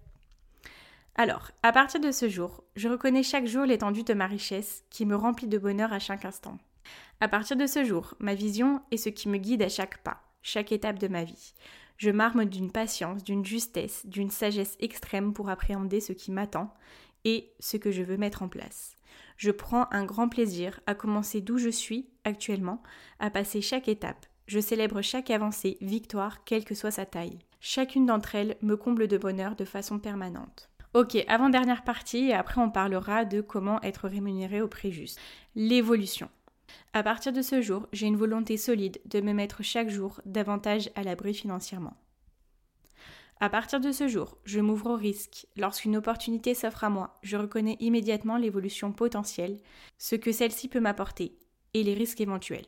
Alors, 1.17 1.51
à 1.65 1.73
partir 1.73 1.99
de 1.99 2.13
ce 2.13 2.29
jour, 2.29 2.63
je 2.77 2.89
reconnais 2.89 3.23
chaque 3.25 3.47
jour 3.47 3.65
l'étendue 3.65 4.05
de 4.05 4.15
ma 4.15 4.27
richesse 4.27 4.85
qui 4.91 5.05
me 5.05 5.17
remplit 5.17 5.49
de 5.49 5.59
bonheur 5.59 5.93
à 5.93 5.99
chaque 5.99 6.25
instant. 6.25 6.59
À 7.21 7.29
partir 7.29 7.57
de 7.57 7.67
ce 7.67 7.85
jour, 7.85 8.15
ma 8.19 8.35
vision 8.35 8.83
est 8.91 8.97
ce 8.97 9.09
qui 9.09 9.29
me 9.29 9.39
guide 9.39 9.63
à 9.63 9.69
chaque 9.69 10.03
pas, 10.03 10.23
chaque 10.43 10.73
étape 10.73 10.99
de 10.99 11.09
ma 11.09 11.25
vie. 11.25 11.55
Je 11.97 12.11
m'arme 12.11 12.45
d'une 12.45 12.71
patience, 12.71 13.25
d'une 13.25 13.45
justesse, 13.45 14.05
d'une 14.07 14.31
sagesse 14.31 14.77
extrême 14.81 15.33
pour 15.33 15.49
appréhender 15.49 16.01
ce 16.01 16.13
qui 16.13 16.31
m'attend 16.31 16.75
et 17.25 17.53
ce 17.59 17.77
que 17.79 17.91
je 17.91 18.03
veux 18.03 18.19
mettre 18.19 18.43
en 18.43 18.49
place. 18.49 18.97
Je 19.37 19.51
prends 19.51 19.89
un 19.91 20.05
grand 20.05 20.29
plaisir 20.29 20.81
à 20.87 20.95
commencer 20.95 21.41
d'où 21.41 21.59
je 21.59 21.71
suis 21.71 22.09
actuellement, 22.25 22.83
à 23.19 23.31
passer 23.31 23.61
chaque 23.63 23.89
étape. 23.89 24.27
Je 24.47 24.61
célèbre 24.61 25.03
chaque 25.03 25.31
avancée, 25.31 25.79
victoire, 25.81 26.45
quelle 26.45 26.65
que 26.65 26.75
soit 26.75 26.91
sa 26.91 27.07
taille. 27.07 27.39
Chacune 27.61 28.07
d'entre 28.07 28.35
elles 28.35 28.57
me 28.63 28.77
comble 28.77 29.09
de 29.09 29.19
bonheur 29.19 29.57
de 29.57 29.65
façon 29.65 29.99
permanente. 29.99 30.69
Ok, 30.95 31.17
avant-dernière 31.29 31.83
partie, 31.83 32.29
et 32.29 32.35
après 32.35 32.61
on 32.61 32.71
parlera 32.71 33.25
de 33.25 33.41
comment 33.41 33.83
être 33.83 34.09
rémunéré 34.09 34.63
au 34.63 34.69
prix 34.69 34.93
juste. 34.93 35.21
L'évolution. 35.55 36.31
À 36.93 37.03
partir 37.03 37.33
de 37.33 37.43
ce 37.43 37.61
jour, 37.61 37.87
j'ai 37.93 38.07
une 38.07 38.17
volonté 38.17 38.57
solide 38.57 39.01
de 39.05 39.21
me 39.21 39.33
mettre 39.33 39.63
chaque 39.63 39.91
jour 39.91 40.21
davantage 40.25 40.91
à 40.95 41.03
l'abri 41.03 41.35
financièrement. 41.35 41.97
À 43.39 43.51
partir 43.51 43.81
de 43.81 43.93
ce 43.93 44.09
jour, 44.09 44.39
je 44.45 44.61
m'ouvre 44.61 44.93
au 44.93 44.97
risque. 44.97 45.47
Lorsqu'une 45.57 45.97
opportunité 45.97 46.55
s'offre 46.55 46.85
à 46.85 46.89
moi, 46.89 47.15
je 47.23 47.37
reconnais 47.37 47.77
immédiatement 47.81 48.39
l'évolution 48.39 48.93
potentielle, 48.93 49.61
ce 49.99 50.17
que 50.17 50.33
celle-ci 50.33 50.69
peut 50.69 50.81
m'apporter, 50.81 51.37
et 51.75 51.83
les 51.83 51.93
risques 51.93 52.23
éventuels. 52.23 52.65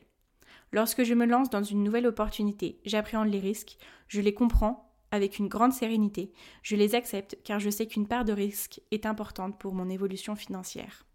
Lorsque 0.71 1.03
je 1.03 1.15
me 1.15 1.25
lance 1.25 1.49
dans 1.49 1.63
une 1.63 1.83
nouvelle 1.83 2.05
opportunité, 2.05 2.79
j'appréhende 2.85 3.29
les 3.29 3.39
risques, 3.39 3.77
je 4.07 4.21
les 4.21 4.35
comprends 4.35 4.93
avec 5.09 5.39
une 5.39 5.47
grande 5.47 5.73
sérénité, 5.73 6.31
je 6.61 6.75
les 6.75 6.93
accepte 6.93 7.39
car 7.43 7.59
je 7.59 7.71
sais 7.71 7.87
qu'une 7.87 8.07
part 8.07 8.25
de 8.25 8.33
risque 8.33 8.79
est 8.91 9.07
importante 9.07 9.57
pour 9.57 9.73
mon 9.73 9.89
évolution 9.89 10.35
financière. 10.35 11.07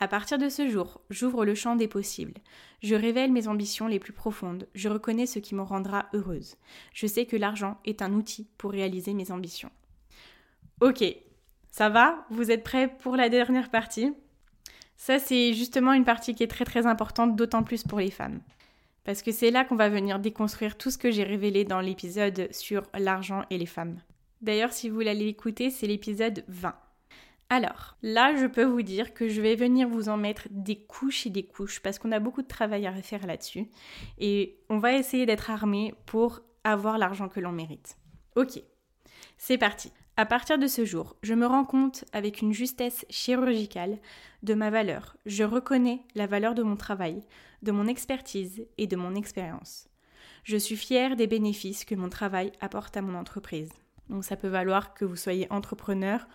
À 0.00 0.06
partir 0.06 0.38
de 0.38 0.48
ce 0.48 0.68
jour, 0.68 1.00
j'ouvre 1.10 1.44
le 1.44 1.56
champ 1.56 1.74
des 1.74 1.88
possibles. 1.88 2.34
Je 2.82 2.94
révèle 2.94 3.32
mes 3.32 3.48
ambitions 3.48 3.88
les 3.88 3.98
plus 3.98 4.12
profondes. 4.12 4.68
Je 4.74 4.88
reconnais 4.88 5.26
ce 5.26 5.40
qui 5.40 5.56
me 5.56 5.62
rendra 5.62 6.06
heureuse. 6.12 6.56
Je 6.94 7.08
sais 7.08 7.26
que 7.26 7.36
l'argent 7.36 7.78
est 7.84 8.00
un 8.00 8.12
outil 8.12 8.46
pour 8.58 8.70
réaliser 8.70 9.12
mes 9.12 9.32
ambitions. 9.32 9.70
Ok, 10.80 11.02
ça 11.72 11.88
va? 11.88 12.24
Vous 12.30 12.52
êtes 12.52 12.62
prêts 12.62 12.96
pour 13.00 13.16
la 13.16 13.28
dernière 13.28 13.70
partie? 13.70 14.12
Ça, 14.96 15.18
c'est 15.18 15.52
justement 15.52 15.92
une 15.92 16.04
partie 16.04 16.34
qui 16.34 16.44
est 16.44 16.48
très 16.48 16.64
très 16.64 16.86
importante, 16.86 17.34
d'autant 17.34 17.64
plus 17.64 17.82
pour 17.82 17.98
les 17.98 18.12
femmes. 18.12 18.40
Parce 19.02 19.22
que 19.22 19.32
c'est 19.32 19.50
là 19.50 19.64
qu'on 19.64 19.76
va 19.76 19.88
venir 19.88 20.20
déconstruire 20.20 20.76
tout 20.78 20.92
ce 20.92 20.98
que 20.98 21.10
j'ai 21.10 21.24
révélé 21.24 21.64
dans 21.64 21.80
l'épisode 21.80 22.48
sur 22.52 22.82
l'argent 22.96 23.44
et 23.50 23.58
les 23.58 23.66
femmes. 23.66 24.00
D'ailleurs, 24.42 24.72
si 24.72 24.88
vous 24.88 25.00
l'allez 25.00 25.26
écouter, 25.26 25.70
c'est 25.70 25.88
l'épisode 25.88 26.44
20. 26.46 26.74
Alors, 27.50 27.96
là, 28.02 28.36
je 28.36 28.46
peux 28.46 28.64
vous 28.64 28.82
dire 28.82 29.14
que 29.14 29.28
je 29.28 29.40
vais 29.40 29.54
venir 29.54 29.88
vous 29.88 30.10
en 30.10 30.18
mettre 30.18 30.48
des 30.50 30.76
couches 30.76 31.26
et 31.26 31.30
des 31.30 31.46
couches 31.46 31.80
parce 31.80 31.98
qu'on 31.98 32.12
a 32.12 32.18
beaucoup 32.18 32.42
de 32.42 32.46
travail 32.46 32.86
à 32.86 32.92
faire 33.00 33.26
là-dessus. 33.26 33.68
Et 34.18 34.58
on 34.68 34.78
va 34.78 34.92
essayer 34.92 35.24
d'être 35.24 35.50
armé 35.50 35.94
pour 36.04 36.40
avoir 36.64 36.98
l'argent 36.98 37.28
que 37.28 37.40
l'on 37.40 37.52
mérite. 37.52 37.96
Ok, 38.36 38.60
c'est 39.38 39.56
parti. 39.56 39.90
À 40.18 40.26
partir 40.26 40.58
de 40.58 40.66
ce 40.66 40.84
jour, 40.84 41.16
je 41.22 41.32
me 41.32 41.46
rends 41.46 41.64
compte 41.64 42.04
avec 42.12 42.42
une 42.42 42.52
justesse 42.52 43.06
chirurgicale 43.08 43.98
de 44.42 44.52
ma 44.52 44.68
valeur. 44.68 45.16
Je 45.24 45.44
reconnais 45.44 46.02
la 46.14 46.26
valeur 46.26 46.54
de 46.54 46.62
mon 46.62 46.76
travail, 46.76 47.22
de 47.62 47.72
mon 47.72 47.86
expertise 47.86 48.66
et 48.76 48.86
de 48.86 48.96
mon 48.96 49.14
expérience. 49.14 49.88
Je 50.44 50.56
suis 50.56 50.76
fière 50.76 51.16
des 51.16 51.26
bénéfices 51.26 51.84
que 51.84 51.94
mon 51.94 52.08
travail 52.08 52.52
apporte 52.60 52.96
à 52.96 53.02
mon 53.02 53.14
entreprise. 53.14 53.70
Donc 54.10 54.24
ça 54.24 54.36
peut 54.36 54.48
valoir 54.48 54.92
que 54.92 55.04
vous 55.04 55.16
soyez 55.16 55.46
entrepreneur 55.50 56.26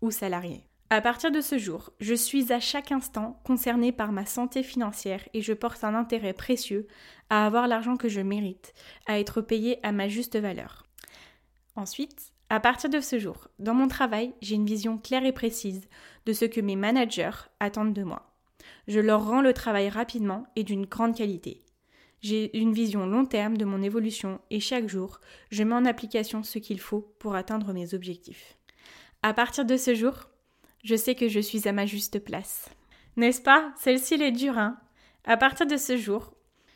ou 0.00 0.10
salarié. 0.10 0.64
À 0.90 1.02
partir 1.02 1.30
de 1.30 1.42
ce 1.42 1.58
jour, 1.58 1.90
je 2.00 2.14
suis 2.14 2.50
à 2.50 2.60
chaque 2.60 2.92
instant 2.92 3.38
concernée 3.44 3.92
par 3.92 4.10
ma 4.10 4.24
santé 4.24 4.62
financière 4.62 5.20
et 5.34 5.42
je 5.42 5.52
porte 5.52 5.84
un 5.84 5.94
intérêt 5.94 6.32
précieux 6.32 6.86
à 7.28 7.44
avoir 7.44 7.68
l'argent 7.68 7.96
que 7.96 8.08
je 8.08 8.22
mérite, 8.22 8.72
à 9.06 9.18
être 9.18 9.42
payé 9.42 9.78
à 9.82 9.92
ma 9.92 10.08
juste 10.08 10.38
valeur. 10.38 10.86
Ensuite, 11.76 12.32
à 12.48 12.58
partir 12.58 12.88
de 12.88 13.00
ce 13.00 13.18
jour, 13.18 13.48
dans 13.58 13.74
mon 13.74 13.86
travail, 13.86 14.32
j'ai 14.40 14.54
une 14.54 14.64
vision 14.64 14.96
claire 14.96 15.26
et 15.26 15.32
précise 15.32 15.86
de 16.24 16.32
ce 16.32 16.46
que 16.46 16.62
mes 16.62 16.76
managers 16.76 17.50
attendent 17.60 17.92
de 17.92 18.02
moi. 18.02 18.34
Je 18.86 19.00
leur 19.00 19.26
rends 19.26 19.42
le 19.42 19.52
travail 19.52 19.90
rapidement 19.90 20.46
et 20.56 20.64
d'une 20.64 20.86
grande 20.86 21.14
qualité. 21.14 21.62
J'ai 22.22 22.56
une 22.58 22.72
vision 22.72 23.06
long 23.06 23.26
terme 23.26 23.58
de 23.58 23.66
mon 23.66 23.82
évolution 23.82 24.40
et 24.50 24.58
chaque 24.58 24.88
jour, 24.88 25.20
je 25.50 25.62
mets 25.62 25.74
en 25.74 25.84
application 25.84 26.42
ce 26.42 26.58
qu'il 26.58 26.80
faut 26.80 27.14
pour 27.18 27.34
atteindre 27.34 27.74
mes 27.74 27.92
objectifs. 27.92 28.57
À 29.24 29.34
partir 29.34 29.64
de 29.64 29.76
ce 29.76 29.96
jour, 29.96 30.14
je 30.84 30.94
sais 30.94 31.16
que 31.16 31.26
je 31.26 31.40
suis 31.40 31.66
à 31.66 31.72
ma 31.72 31.86
juste 31.86 32.20
place. 32.20 32.70
N'est-ce 33.16 33.42
pas? 33.42 33.72
Celle-ci 33.76 34.14
est 34.14 34.30
dure, 34.30 34.58
hein? 34.58 34.78
À 35.24 35.36
partir 35.36 35.66
de 35.66 35.76
ce 35.76 35.96
jour, 35.96 36.34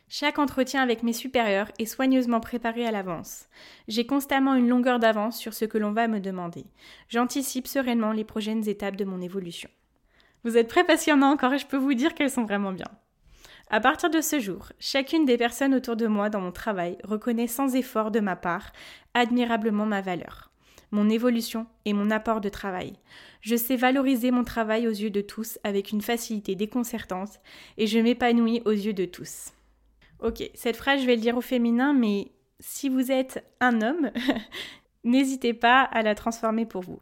chaque 0.08 0.40
entretien 0.40 0.82
avec 0.82 1.04
mes 1.04 1.12
supérieurs 1.12 1.70
est 1.78 1.86
soigneusement 1.86 2.40
préparé 2.40 2.84
à 2.84 2.90
l'avance. 2.90 3.46
J'ai 3.86 4.06
constamment 4.06 4.56
une 4.56 4.68
longueur 4.68 4.98
d'avance 4.98 5.38
sur 5.38 5.54
ce 5.54 5.64
que 5.64 5.78
l'on 5.78 5.92
va 5.92 6.08
me 6.08 6.18
demander. 6.18 6.64
J'anticipe 7.08 7.68
sereinement 7.68 8.10
les 8.10 8.24
prochaines 8.24 8.68
étapes 8.68 8.96
de 8.96 9.04
mon 9.04 9.20
évolution. 9.20 9.70
Vous 10.42 10.56
êtes 10.56 10.68
prêts? 10.68 10.82
Passionnants 10.82 11.30
encore 11.30 11.54
et 11.54 11.58
je 11.58 11.66
peux 11.66 11.76
vous 11.76 11.94
dire 11.94 12.12
qu'elles 12.12 12.28
sont 12.28 12.44
vraiment 12.44 12.72
bien. 12.72 12.88
À 13.70 13.78
partir 13.78 14.10
de 14.10 14.20
ce 14.20 14.40
jour, 14.40 14.72
chacune 14.80 15.26
des 15.26 15.38
personnes 15.38 15.76
autour 15.76 15.94
de 15.94 16.08
moi 16.08 16.28
dans 16.28 16.40
mon 16.40 16.52
travail 16.52 16.98
reconnaît 17.04 17.46
sans 17.46 17.76
effort 17.76 18.10
de 18.10 18.18
ma 18.18 18.34
part 18.34 18.72
admirablement 19.14 19.86
ma 19.86 20.00
valeur 20.00 20.51
mon 20.92 21.08
évolution 21.08 21.66
et 21.84 21.92
mon 21.92 22.10
apport 22.10 22.40
de 22.40 22.48
travail. 22.48 22.92
Je 23.40 23.56
sais 23.56 23.76
valoriser 23.76 24.30
mon 24.30 24.44
travail 24.44 24.86
aux 24.86 24.92
yeux 24.92 25.10
de 25.10 25.20
tous 25.20 25.58
avec 25.64 25.90
une 25.90 26.02
facilité 26.02 26.54
déconcertante 26.54 27.40
et 27.78 27.88
je 27.88 27.98
m'épanouis 27.98 28.62
aux 28.64 28.70
yeux 28.70 28.92
de 28.92 29.06
tous. 29.06 29.52
Ok, 30.20 30.48
cette 30.54 30.76
phrase 30.76 31.00
je 31.00 31.06
vais 31.06 31.16
le 31.16 31.20
dire 31.22 31.36
au 31.36 31.40
féminin, 31.40 31.92
mais 31.92 32.30
si 32.60 32.88
vous 32.88 33.10
êtes 33.10 33.44
un 33.60 33.82
homme, 33.82 34.12
n'hésitez 35.04 35.54
pas 35.54 35.80
à 35.82 36.02
la 36.02 36.14
transformer 36.14 36.66
pour 36.66 36.82
vous. 36.82 37.00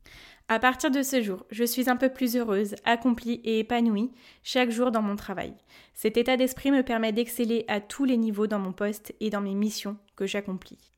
À 0.48 0.58
partir 0.58 0.90
de 0.90 1.02
ce 1.02 1.22
jour, 1.22 1.46
je 1.50 1.62
suis 1.62 1.88
un 1.88 1.96
peu 1.96 2.08
plus 2.08 2.36
heureuse, 2.36 2.74
accomplie 2.84 3.40
et 3.44 3.60
épanouie 3.60 4.10
chaque 4.42 4.70
jour 4.70 4.90
dans 4.90 5.02
mon 5.02 5.14
travail. 5.14 5.54
Cet 5.94 6.16
état 6.16 6.36
d'esprit 6.36 6.72
me 6.72 6.82
permet 6.82 7.12
d'exceller 7.12 7.64
à 7.68 7.80
tous 7.80 8.04
les 8.04 8.16
niveaux 8.16 8.48
dans 8.48 8.58
mon 8.58 8.72
poste 8.72 9.14
et 9.20 9.30
dans 9.30 9.40
mes 9.40 9.54
missions 9.54 9.96
que 10.16 10.26
j'accomplis. 10.26 10.90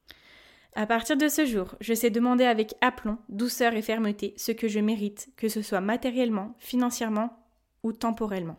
À 0.75 0.87
partir 0.87 1.19
de 1.19 1.29
ce 1.29 1.45
jour, 1.45 1.75
je 1.81 1.93
sais 1.93 2.09
demander 2.09 2.45
avec 2.45 2.75
aplomb, 2.81 3.19
douceur 3.29 3.75
et 3.75 3.83
fermeté 3.83 4.33
ce 4.39 4.53
que 4.53 4.69
je 4.69 4.81
mérite, 4.81 5.29
que 5.37 5.49
ce 5.49 5.61
soit 5.61 5.83
matériellement, 5.83 6.55
financièrement 6.59 7.37
ou 7.83 7.93
temporellement. 7.93 8.57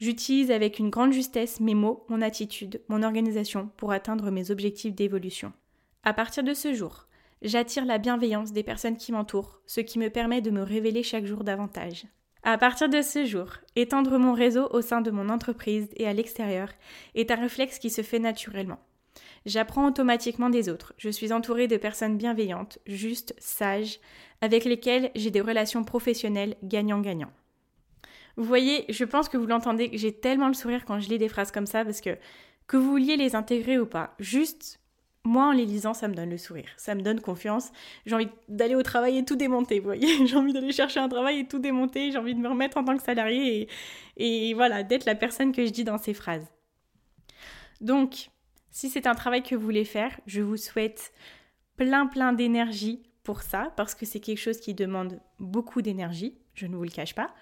J'utilise 0.00 0.50
avec 0.50 0.78
une 0.78 0.88
grande 0.88 1.12
justesse 1.12 1.60
mes 1.60 1.74
mots, 1.74 2.06
mon 2.08 2.22
attitude, 2.22 2.80
mon 2.88 3.02
organisation 3.02 3.70
pour 3.76 3.92
atteindre 3.92 4.30
mes 4.30 4.50
objectifs 4.50 4.94
d'évolution. 4.94 5.52
À 6.02 6.14
partir 6.14 6.42
de 6.42 6.54
ce 6.54 6.72
jour, 6.72 7.06
j'attire 7.42 7.84
la 7.84 7.98
bienveillance 7.98 8.52
des 8.52 8.62
personnes 8.62 8.96
qui 8.96 9.12
m'entourent, 9.12 9.60
ce 9.66 9.82
qui 9.82 9.98
me 9.98 10.08
permet 10.08 10.40
de 10.40 10.50
me 10.50 10.62
révéler 10.62 11.02
chaque 11.02 11.26
jour 11.26 11.44
davantage. 11.44 12.06
À 12.42 12.56
partir 12.56 12.88
de 12.88 13.02
ce 13.02 13.26
jour, 13.26 13.48
étendre 13.76 14.16
mon 14.16 14.32
réseau 14.32 14.66
au 14.70 14.80
sein 14.80 15.02
de 15.02 15.10
mon 15.10 15.28
entreprise 15.28 15.90
et 15.96 16.06
à 16.06 16.14
l'extérieur 16.14 16.70
est 17.14 17.30
un 17.30 17.36
réflexe 17.36 17.78
qui 17.78 17.90
se 17.90 18.00
fait 18.00 18.18
naturellement. 18.18 18.78
J'apprends 19.46 19.86
automatiquement 19.86 20.50
des 20.50 20.68
autres. 20.68 20.92
Je 20.98 21.08
suis 21.08 21.32
entourée 21.32 21.66
de 21.66 21.76
personnes 21.76 22.18
bienveillantes, 22.18 22.78
justes, 22.86 23.34
sages, 23.38 23.98
avec 24.40 24.64
lesquelles 24.64 25.10
j'ai 25.14 25.30
des 25.30 25.40
relations 25.40 25.84
professionnelles 25.84 26.56
gagnant-gagnant. 26.62 27.32
Vous 28.36 28.44
voyez, 28.44 28.84
je 28.88 29.04
pense 29.04 29.28
que 29.28 29.36
vous 29.36 29.46
l'entendez, 29.46 29.90
j'ai 29.94 30.12
tellement 30.12 30.48
le 30.48 30.54
sourire 30.54 30.84
quand 30.84 31.00
je 31.00 31.08
lis 31.08 31.18
des 31.18 31.28
phrases 31.28 31.50
comme 31.50 31.66
ça 31.66 31.84
parce 31.84 32.00
que 32.00 32.16
que 32.66 32.76
vous 32.76 32.88
vouliez 32.88 33.16
les 33.16 33.34
intégrer 33.34 33.78
ou 33.80 33.86
pas, 33.86 34.14
juste 34.20 34.80
moi 35.24 35.46
en 35.46 35.52
les 35.52 35.66
lisant, 35.66 35.92
ça 35.92 36.08
me 36.08 36.14
donne 36.14 36.30
le 36.30 36.38
sourire, 36.38 36.68
ça 36.76 36.94
me 36.94 37.02
donne 37.02 37.20
confiance. 37.20 37.72
J'ai 38.06 38.14
envie 38.14 38.28
d'aller 38.48 38.74
au 38.74 38.82
travail 38.82 39.18
et 39.18 39.24
tout 39.24 39.36
démonter, 39.36 39.78
vous 39.80 39.86
voyez. 39.86 40.26
j'ai 40.26 40.36
envie 40.36 40.52
d'aller 40.52 40.72
chercher 40.72 41.00
un 41.00 41.08
travail 41.08 41.40
et 41.40 41.46
tout 41.46 41.58
démonter, 41.58 42.12
j'ai 42.12 42.18
envie 42.18 42.34
de 42.34 42.40
me 42.40 42.48
remettre 42.48 42.76
en 42.76 42.84
tant 42.84 42.96
que 42.96 43.02
salarié 43.02 43.68
et, 44.16 44.50
et 44.50 44.54
voilà, 44.54 44.82
d'être 44.82 45.04
la 45.04 45.14
personne 45.14 45.52
que 45.52 45.66
je 45.66 45.70
dis 45.70 45.84
dans 45.84 45.98
ces 45.98 46.14
phrases. 46.14 46.46
Donc, 47.80 48.30
si 48.70 48.88
c'est 48.88 49.06
un 49.06 49.14
travail 49.14 49.42
que 49.42 49.54
vous 49.54 49.64
voulez 49.64 49.84
faire, 49.84 50.18
je 50.26 50.42
vous 50.42 50.56
souhaite 50.56 51.12
plein 51.76 52.06
plein 52.06 52.32
d'énergie 52.32 53.02
pour 53.22 53.42
ça, 53.42 53.72
parce 53.76 53.94
que 53.94 54.06
c'est 54.06 54.20
quelque 54.20 54.38
chose 54.38 54.60
qui 54.60 54.74
demande 54.74 55.20
beaucoup 55.38 55.82
d'énergie, 55.82 56.38
je 56.54 56.66
ne 56.66 56.76
vous 56.76 56.84
le 56.84 56.90
cache 56.90 57.14
pas. 57.14 57.34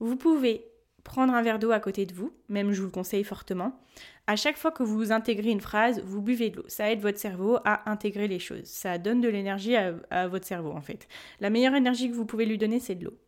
Vous 0.00 0.16
pouvez 0.16 0.64
prendre 1.04 1.32
un 1.34 1.42
verre 1.42 1.58
d'eau 1.58 1.70
à 1.70 1.80
côté 1.80 2.06
de 2.06 2.14
vous, 2.14 2.32
même 2.48 2.72
je 2.72 2.80
vous 2.80 2.86
le 2.86 2.92
conseille 2.92 3.24
fortement. 3.24 3.80
À 4.26 4.36
chaque 4.36 4.56
fois 4.56 4.70
que 4.70 4.82
vous 4.82 5.12
intégrez 5.12 5.50
une 5.50 5.60
phrase, 5.60 6.02
vous 6.04 6.20
buvez 6.20 6.50
de 6.50 6.56
l'eau. 6.56 6.64
Ça 6.68 6.90
aide 6.90 7.00
votre 7.00 7.18
cerveau 7.18 7.58
à 7.64 7.90
intégrer 7.90 8.28
les 8.28 8.38
choses. 8.38 8.64
Ça 8.64 8.98
donne 8.98 9.20
de 9.20 9.28
l'énergie 9.28 9.76
à, 9.76 9.94
à, 10.10 10.28
votre 10.28 10.46
cerveau 10.46 10.72
en 10.72 10.80
fait. 10.80 11.08
La 11.40 11.50
meilleure 11.50 11.74
énergie 11.74 12.10
que 12.10 12.14
vous 12.14 12.26
pouvez 12.26 12.46
lui 12.46 12.58
donner, 12.58 12.80
c'est 12.80 12.94
de 12.94 13.06
l'eau. 13.06 13.18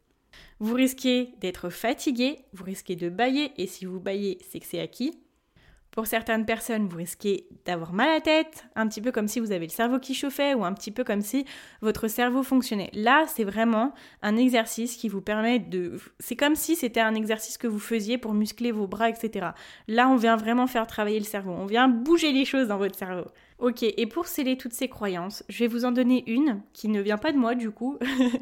Vous 0.59 0.75
risquez 0.75 1.35
d'être 1.41 1.71
fatigué, 1.71 2.45
vous 2.53 2.65
risquez 2.65 2.97
de 2.97 3.09
bailler, 3.09 3.53
et 3.57 3.67
si 3.67 3.85
vous 3.85 4.01
baillez, 4.01 4.39
c'est 4.49 4.61
que 4.61 4.67
c'est 4.67 4.81
acquis. 4.81 5.19
Pour 5.93 6.07
certaines 6.07 6.47
personnes, 6.47 6.89
vous 6.89 6.97
risquez 6.97 7.47
d'avoir 7.67 7.93
mal 7.93 8.09
à 8.09 8.15
la 8.15 8.21
tête, 8.23 8.65
un 8.77 8.89
petit 8.89 9.03
peu 9.03 9.13
comme 9.13 9.29
si 9.29 9.41
vous 9.41 9.53
avez 9.53 9.67
le 9.67 9.71
cerveau 9.71 9.99
qui 9.99 10.15
chauffait 10.15 10.55
ou 10.55 10.65
un 10.65 10.73
petit 10.73 10.91
peu 10.91 11.05
comme 11.05 11.21
si 11.21 11.45
votre 11.83 12.09
cerveau 12.09 12.43
fonctionnait. 12.43 12.89
Là, 12.95 13.27
c'est 13.29 13.45
vraiment 13.45 13.93
un 14.23 14.39
exercice 14.39 14.97
qui 14.97 15.11
vous 15.11 15.21
permet 15.21 15.59
de... 15.59 16.01
C'est 16.19 16.35
comme 16.35 16.57
si 16.57 16.77
c'était 16.77 17.01
un 17.01 17.15
exercice 17.15 17.59
que 17.59 17.67
vous 17.67 17.79
faisiez 17.79 18.17
pour 18.17 18.33
muscler 18.33 18.73
vos 18.73 18.87
bras, 18.87 19.11
etc. 19.11 19.49
Là, 19.87 20.09
on 20.09 20.17
vient 20.17 20.37
vraiment 20.37 20.67
faire 20.67 20.87
travailler 20.87 21.19
le 21.19 21.27
cerveau. 21.27 21.53
On 21.53 21.67
vient 21.67 21.89
bouger 21.89 22.33
les 22.33 22.47
choses 22.47 22.69
dans 22.69 22.79
votre 22.79 22.97
cerveau. 22.97 23.27
Ok, 23.59 23.83
et 23.83 24.07
pour 24.07 24.29
sceller 24.29 24.57
toutes 24.57 24.73
ces 24.73 24.89
croyances, 24.89 25.45
je 25.51 25.59
vais 25.59 25.69
vous 25.69 25.85
en 25.85 25.93
donner 25.93 26.25
une 26.27 26.63
qui 26.73 26.89
ne 26.89 27.03
vient 27.03 27.19
pas 27.19 27.33
de 27.33 27.39
moi 27.39 27.55
du 27.55 27.71
coup, 27.71 27.99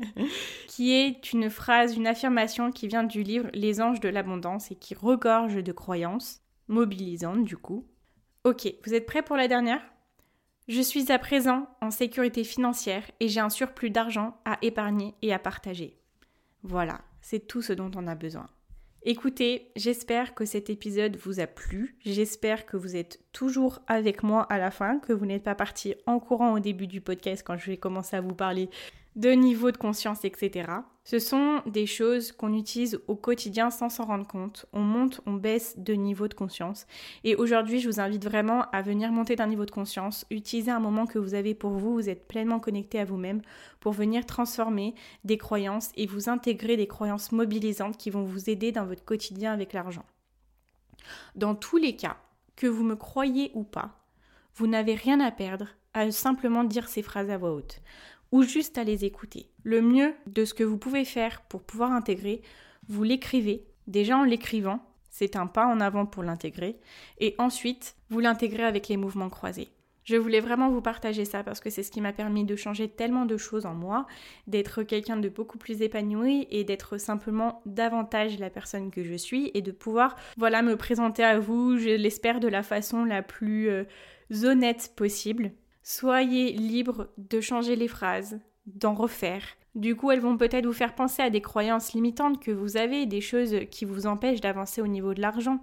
qui 0.68 0.92
est 0.92 1.32
une 1.32 1.50
phrase, 1.50 1.96
une 1.96 2.06
affirmation 2.06 2.70
qui 2.70 2.86
vient 2.86 3.02
du 3.02 3.24
livre 3.24 3.48
Les 3.54 3.82
anges 3.82 3.98
de 3.98 4.08
l'abondance 4.08 4.70
et 4.70 4.76
qui 4.76 4.94
regorge 4.94 5.64
de 5.64 5.72
croyances 5.72 6.40
mobilisante 6.70 7.44
du 7.44 7.56
coup. 7.56 7.86
Ok, 8.44 8.72
vous 8.86 8.94
êtes 8.94 9.04
prêts 9.04 9.22
pour 9.22 9.36
la 9.36 9.48
dernière? 9.48 9.82
Je 10.68 10.80
suis 10.80 11.10
à 11.10 11.18
présent 11.18 11.68
en 11.80 11.90
sécurité 11.90 12.44
financière 12.44 13.10
et 13.18 13.28
j'ai 13.28 13.40
un 13.40 13.50
surplus 13.50 13.90
d'argent 13.90 14.40
à 14.44 14.56
épargner 14.62 15.14
et 15.20 15.34
à 15.34 15.38
partager. 15.38 15.98
Voilà, 16.62 17.00
c'est 17.20 17.46
tout 17.46 17.60
ce 17.60 17.72
dont 17.72 17.90
on 17.96 18.06
a 18.06 18.14
besoin. 18.14 18.48
Écoutez, 19.02 19.72
j'espère 19.76 20.34
que 20.34 20.44
cet 20.44 20.68
épisode 20.68 21.16
vous 21.16 21.40
a 21.40 21.46
plu. 21.46 21.96
J'espère 22.04 22.66
que 22.66 22.76
vous 22.76 22.96
êtes 22.96 23.18
toujours 23.32 23.80
avec 23.86 24.22
moi 24.22 24.42
à 24.44 24.58
la 24.58 24.70
fin, 24.70 24.98
que 24.98 25.14
vous 25.14 25.24
n'êtes 25.24 25.42
pas 25.42 25.54
parti 25.54 25.94
en 26.06 26.20
courant 26.20 26.52
au 26.52 26.60
début 26.60 26.86
du 26.86 27.00
podcast 27.00 27.42
quand 27.44 27.56
je 27.56 27.70
vais 27.70 27.78
commencer 27.78 28.16
à 28.16 28.20
vous 28.20 28.34
parler 28.34 28.68
de 29.16 29.30
niveau 29.30 29.70
de 29.70 29.76
conscience, 29.76 30.24
etc. 30.24 30.70
Ce 31.04 31.18
sont 31.18 31.62
des 31.66 31.86
choses 31.86 32.30
qu'on 32.30 32.54
utilise 32.54 33.00
au 33.08 33.16
quotidien 33.16 33.70
sans 33.70 33.88
s'en 33.88 34.04
rendre 34.04 34.26
compte. 34.26 34.66
On 34.72 34.80
monte, 34.80 35.20
on 35.26 35.32
baisse 35.32 35.76
de 35.78 35.94
niveau 35.94 36.28
de 36.28 36.34
conscience. 36.34 36.86
Et 37.24 37.34
aujourd'hui, 37.34 37.80
je 37.80 37.88
vous 37.88 38.00
invite 38.00 38.24
vraiment 38.24 38.70
à 38.70 38.82
venir 38.82 39.10
monter 39.10 39.34
d'un 39.34 39.48
niveau 39.48 39.64
de 39.64 39.70
conscience, 39.70 40.24
utiliser 40.30 40.70
un 40.70 40.78
moment 40.78 41.06
que 41.06 41.18
vous 41.18 41.34
avez 41.34 41.54
pour 41.54 41.72
vous, 41.72 41.94
vous 41.94 42.08
êtes 42.08 42.28
pleinement 42.28 42.60
connecté 42.60 43.00
à 43.00 43.04
vous-même 43.04 43.42
pour 43.80 43.92
venir 43.92 44.26
transformer 44.26 44.94
des 45.24 45.38
croyances 45.38 45.90
et 45.96 46.06
vous 46.06 46.28
intégrer 46.28 46.76
des 46.76 46.86
croyances 46.86 47.32
mobilisantes 47.32 47.96
qui 47.96 48.10
vont 48.10 48.24
vous 48.24 48.48
aider 48.48 48.70
dans 48.70 48.86
votre 48.86 49.04
quotidien 49.04 49.52
avec 49.52 49.72
l'argent. 49.72 50.04
Dans 51.34 51.54
tous 51.54 51.78
les 51.78 51.96
cas, 51.96 52.18
que 52.54 52.66
vous 52.66 52.84
me 52.84 52.94
croyez 52.94 53.50
ou 53.54 53.64
pas, 53.64 54.04
vous 54.54 54.66
n'avez 54.66 54.94
rien 54.94 55.18
à 55.20 55.30
perdre 55.30 55.66
à 55.94 56.10
simplement 56.12 56.62
dire 56.62 56.88
ces 56.88 57.02
phrases 57.02 57.30
à 57.30 57.38
voix 57.38 57.52
haute 57.52 57.80
ou 58.32 58.42
juste 58.42 58.78
à 58.78 58.84
les 58.84 59.04
écouter. 59.04 59.50
Le 59.62 59.82
mieux 59.82 60.14
de 60.26 60.44
ce 60.44 60.54
que 60.54 60.64
vous 60.64 60.78
pouvez 60.78 61.04
faire 61.04 61.42
pour 61.42 61.62
pouvoir 61.62 61.92
intégrer, 61.92 62.42
vous 62.88 63.02
l'écrivez 63.02 63.64
Déjà 63.86 64.16
en 64.16 64.24
l'écrivant, 64.24 64.80
c'est 65.10 65.36
un 65.36 65.46
pas 65.46 65.66
en 65.66 65.80
avant 65.80 66.06
pour 66.06 66.22
l'intégrer, 66.22 66.78
et 67.18 67.34
ensuite, 67.38 67.96
vous 68.08 68.20
l'intégrez 68.20 68.62
avec 68.62 68.88
les 68.88 68.96
mouvements 68.96 69.30
croisés. 69.30 69.72
Je 70.04 70.16
voulais 70.16 70.40
vraiment 70.40 70.70
vous 70.70 70.80
partager 70.80 71.24
ça 71.24 71.44
parce 71.44 71.60
que 71.60 71.70
c'est 71.70 71.82
ce 71.82 71.90
qui 71.90 72.00
m'a 72.00 72.12
permis 72.12 72.44
de 72.44 72.56
changer 72.56 72.88
tellement 72.88 73.26
de 73.26 73.36
choses 73.36 73.66
en 73.66 73.74
moi, 73.74 74.06
d'être 74.46 74.82
quelqu'un 74.82 75.16
de 75.16 75.28
beaucoup 75.28 75.58
plus 75.58 75.82
épanoui 75.82 76.46
et 76.50 76.64
d'être 76.64 76.98
simplement 76.98 77.60
davantage 77.66 78.38
la 78.38 78.50
personne 78.50 78.90
que 78.90 79.04
je 79.04 79.14
suis 79.14 79.50
et 79.54 79.62
de 79.62 79.72
pouvoir 79.72 80.16
voilà 80.36 80.62
me 80.62 80.76
présenter 80.76 81.22
à 81.22 81.38
vous, 81.38 81.76
je 81.76 81.90
l'espère 81.90 82.40
de 82.40 82.48
la 82.48 82.62
façon 82.62 83.04
la 83.04 83.22
plus 83.22 83.68
euh, 83.68 83.84
honnête 84.42 84.92
possible. 84.96 85.52
Soyez 85.92 86.52
libre 86.52 87.08
de 87.18 87.40
changer 87.40 87.74
les 87.74 87.88
phrases, 87.88 88.38
d'en 88.64 88.94
refaire. 88.94 89.42
Du 89.74 89.96
coup, 89.96 90.12
elles 90.12 90.20
vont 90.20 90.36
peut-être 90.36 90.64
vous 90.64 90.72
faire 90.72 90.94
penser 90.94 91.20
à 91.20 91.30
des 91.30 91.40
croyances 91.40 91.94
limitantes 91.94 92.40
que 92.40 92.52
vous 92.52 92.76
avez, 92.76 93.06
des 93.06 93.20
choses 93.20 93.56
qui 93.72 93.84
vous 93.84 94.06
empêchent 94.06 94.40
d'avancer 94.40 94.80
au 94.80 94.86
niveau 94.86 95.14
de 95.14 95.20
l'argent 95.20 95.58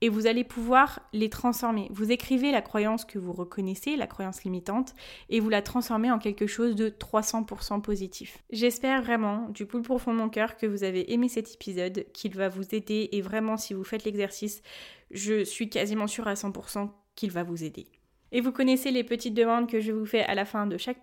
et 0.00 0.08
vous 0.08 0.26
allez 0.26 0.44
pouvoir 0.44 1.00
les 1.12 1.28
transformer. 1.28 1.88
Vous 1.90 2.10
écrivez 2.10 2.52
la 2.52 2.62
croyance 2.62 3.04
que 3.04 3.18
vous 3.18 3.34
reconnaissez, 3.34 3.96
la 3.96 4.06
croyance 4.06 4.44
limitante, 4.44 4.94
et 5.28 5.40
vous 5.40 5.50
la 5.50 5.60
transformez 5.60 6.10
en 6.10 6.18
quelque 6.18 6.46
chose 6.46 6.74
de 6.74 6.88
300% 6.88 7.82
positif. 7.82 8.42
J'espère 8.48 9.02
vraiment, 9.02 9.50
du 9.50 9.66
plus 9.66 9.82
profond 9.82 10.14
de 10.14 10.18
mon 10.20 10.30
cœur, 10.30 10.56
que 10.56 10.66
vous 10.66 10.84
avez 10.84 11.12
aimé 11.12 11.28
cet 11.28 11.52
épisode, 11.52 12.06
qu'il 12.14 12.34
va 12.34 12.48
vous 12.48 12.74
aider, 12.74 13.10
et 13.12 13.20
vraiment, 13.20 13.58
si 13.58 13.74
vous 13.74 13.84
faites 13.84 14.04
l'exercice, 14.04 14.62
je 15.10 15.44
suis 15.44 15.68
quasiment 15.68 16.06
sûre 16.06 16.28
à 16.28 16.34
100% 16.34 16.88
qu'il 17.14 17.30
va 17.30 17.42
vous 17.42 17.62
aider. 17.62 17.86
Et 18.32 18.40
vous 18.40 18.52
connaissez 18.52 18.90
les 18.90 19.04
petites 19.04 19.34
demandes 19.34 19.68
que 19.68 19.80
je 19.80 19.92
vous 19.92 20.06
fais 20.06 20.22
à 20.22 20.34
la 20.34 20.44
fin 20.44 20.66
de 20.66 20.76
chaque 20.76 20.98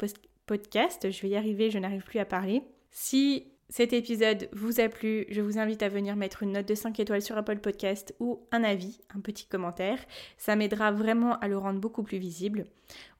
podcast. 0.46 1.12
Je 1.12 1.22
vais 1.22 1.30
y 1.30 1.36
arriver, 1.36 1.70
je 1.70 1.80
n'arrive 1.80 2.04
plus 2.04 2.20
à 2.20 2.26
parler. 2.26 2.64
Si 2.92 3.52
cet 3.70 3.92
épisode 3.92 4.48
vous 4.54 4.80
a 4.80 4.88
plu, 4.88 5.26
je 5.30 5.42
vous 5.42 5.60
invite 5.60 5.84
à 5.84 5.90
venir 5.90 6.16
mettre 6.16 6.44
une 6.44 6.54
note 6.54 6.68
de 6.68 6.74
5 6.76 6.98
étoiles 7.02 7.22
sur 7.22 7.38
Apple 7.38 7.58
Podcast 7.58 8.16
ou 8.22 8.40
un 8.54 8.64
avis, 8.64 9.02
un 9.14 9.20
petit 9.20 9.46
commentaire. 9.46 10.00
Ça 10.38 10.56
m'aidera 10.56 10.92
vraiment 10.94 11.38
à 11.40 11.50
le 11.50 11.58
rendre 11.58 11.82
beaucoup 11.82 12.04
plus 12.04 12.18
visible. 12.18 12.66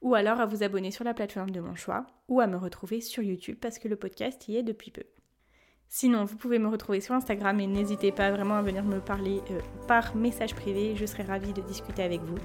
Ou 0.00 0.14
alors 0.14 0.40
à 0.40 0.46
vous 0.46 0.62
abonner 0.62 0.90
sur 0.90 1.04
la 1.04 1.12
plateforme 1.12 1.50
de 1.50 1.60
mon 1.60 1.74
choix 1.74 2.06
ou 2.28 2.40
à 2.40 2.46
me 2.46 2.56
retrouver 2.56 3.02
sur 3.02 3.22
YouTube 3.22 3.58
parce 3.60 3.78
que 3.78 3.88
le 3.88 3.96
podcast 3.96 4.48
y 4.48 4.56
est 4.56 4.62
depuis 4.62 4.90
peu. 4.90 5.04
Sinon, 5.90 6.24
vous 6.24 6.36
pouvez 6.36 6.58
me 6.58 6.68
retrouver 6.68 7.00
sur 7.00 7.14
Instagram 7.14 7.60
et 7.60 7.66
n'hésitez 7.66 8.12
pas 8.12 8.30
vraiment 8.30 8.56
à 8.56 8.62
venir 8.62 8.84
me 8.84 9.00
parler 9.00 9.40
euh, 9.50 9.60
par 9.86 10.16
message 10.16 10.54
privé, 10.54 10.94
je 10.96 11.06
serai 11.06 11.22
ravie 11.22 11.54
de 11.54 11.62
discuter 11.62 12.02
avec 12.02 12.20
vous. 12.20 12.36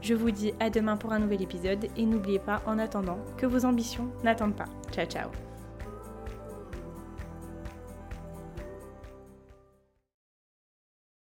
Je 0.00 0.14
vous 0.14 0.30
dis 0.30 0.52
à 0.60 0.70
demain 0.70 0.96
pour 0.96 1.12
un 1.12 1.18
nouvel 1.18 1.42
épisode 1.42 1.86
et 1.96 2.06
n'oubliez 2.06 2.38
pas 2.38 2.62
en 2.66 2.78
attendant 2.78 3.18
que 3.36 3.46
vos 3.46 3.64
ambitions 3.64 4.08
n'attendent 4.22 4.56
pas. 4.56 4.68
Ciao 4.92 5.06
ciao 5.06 5.45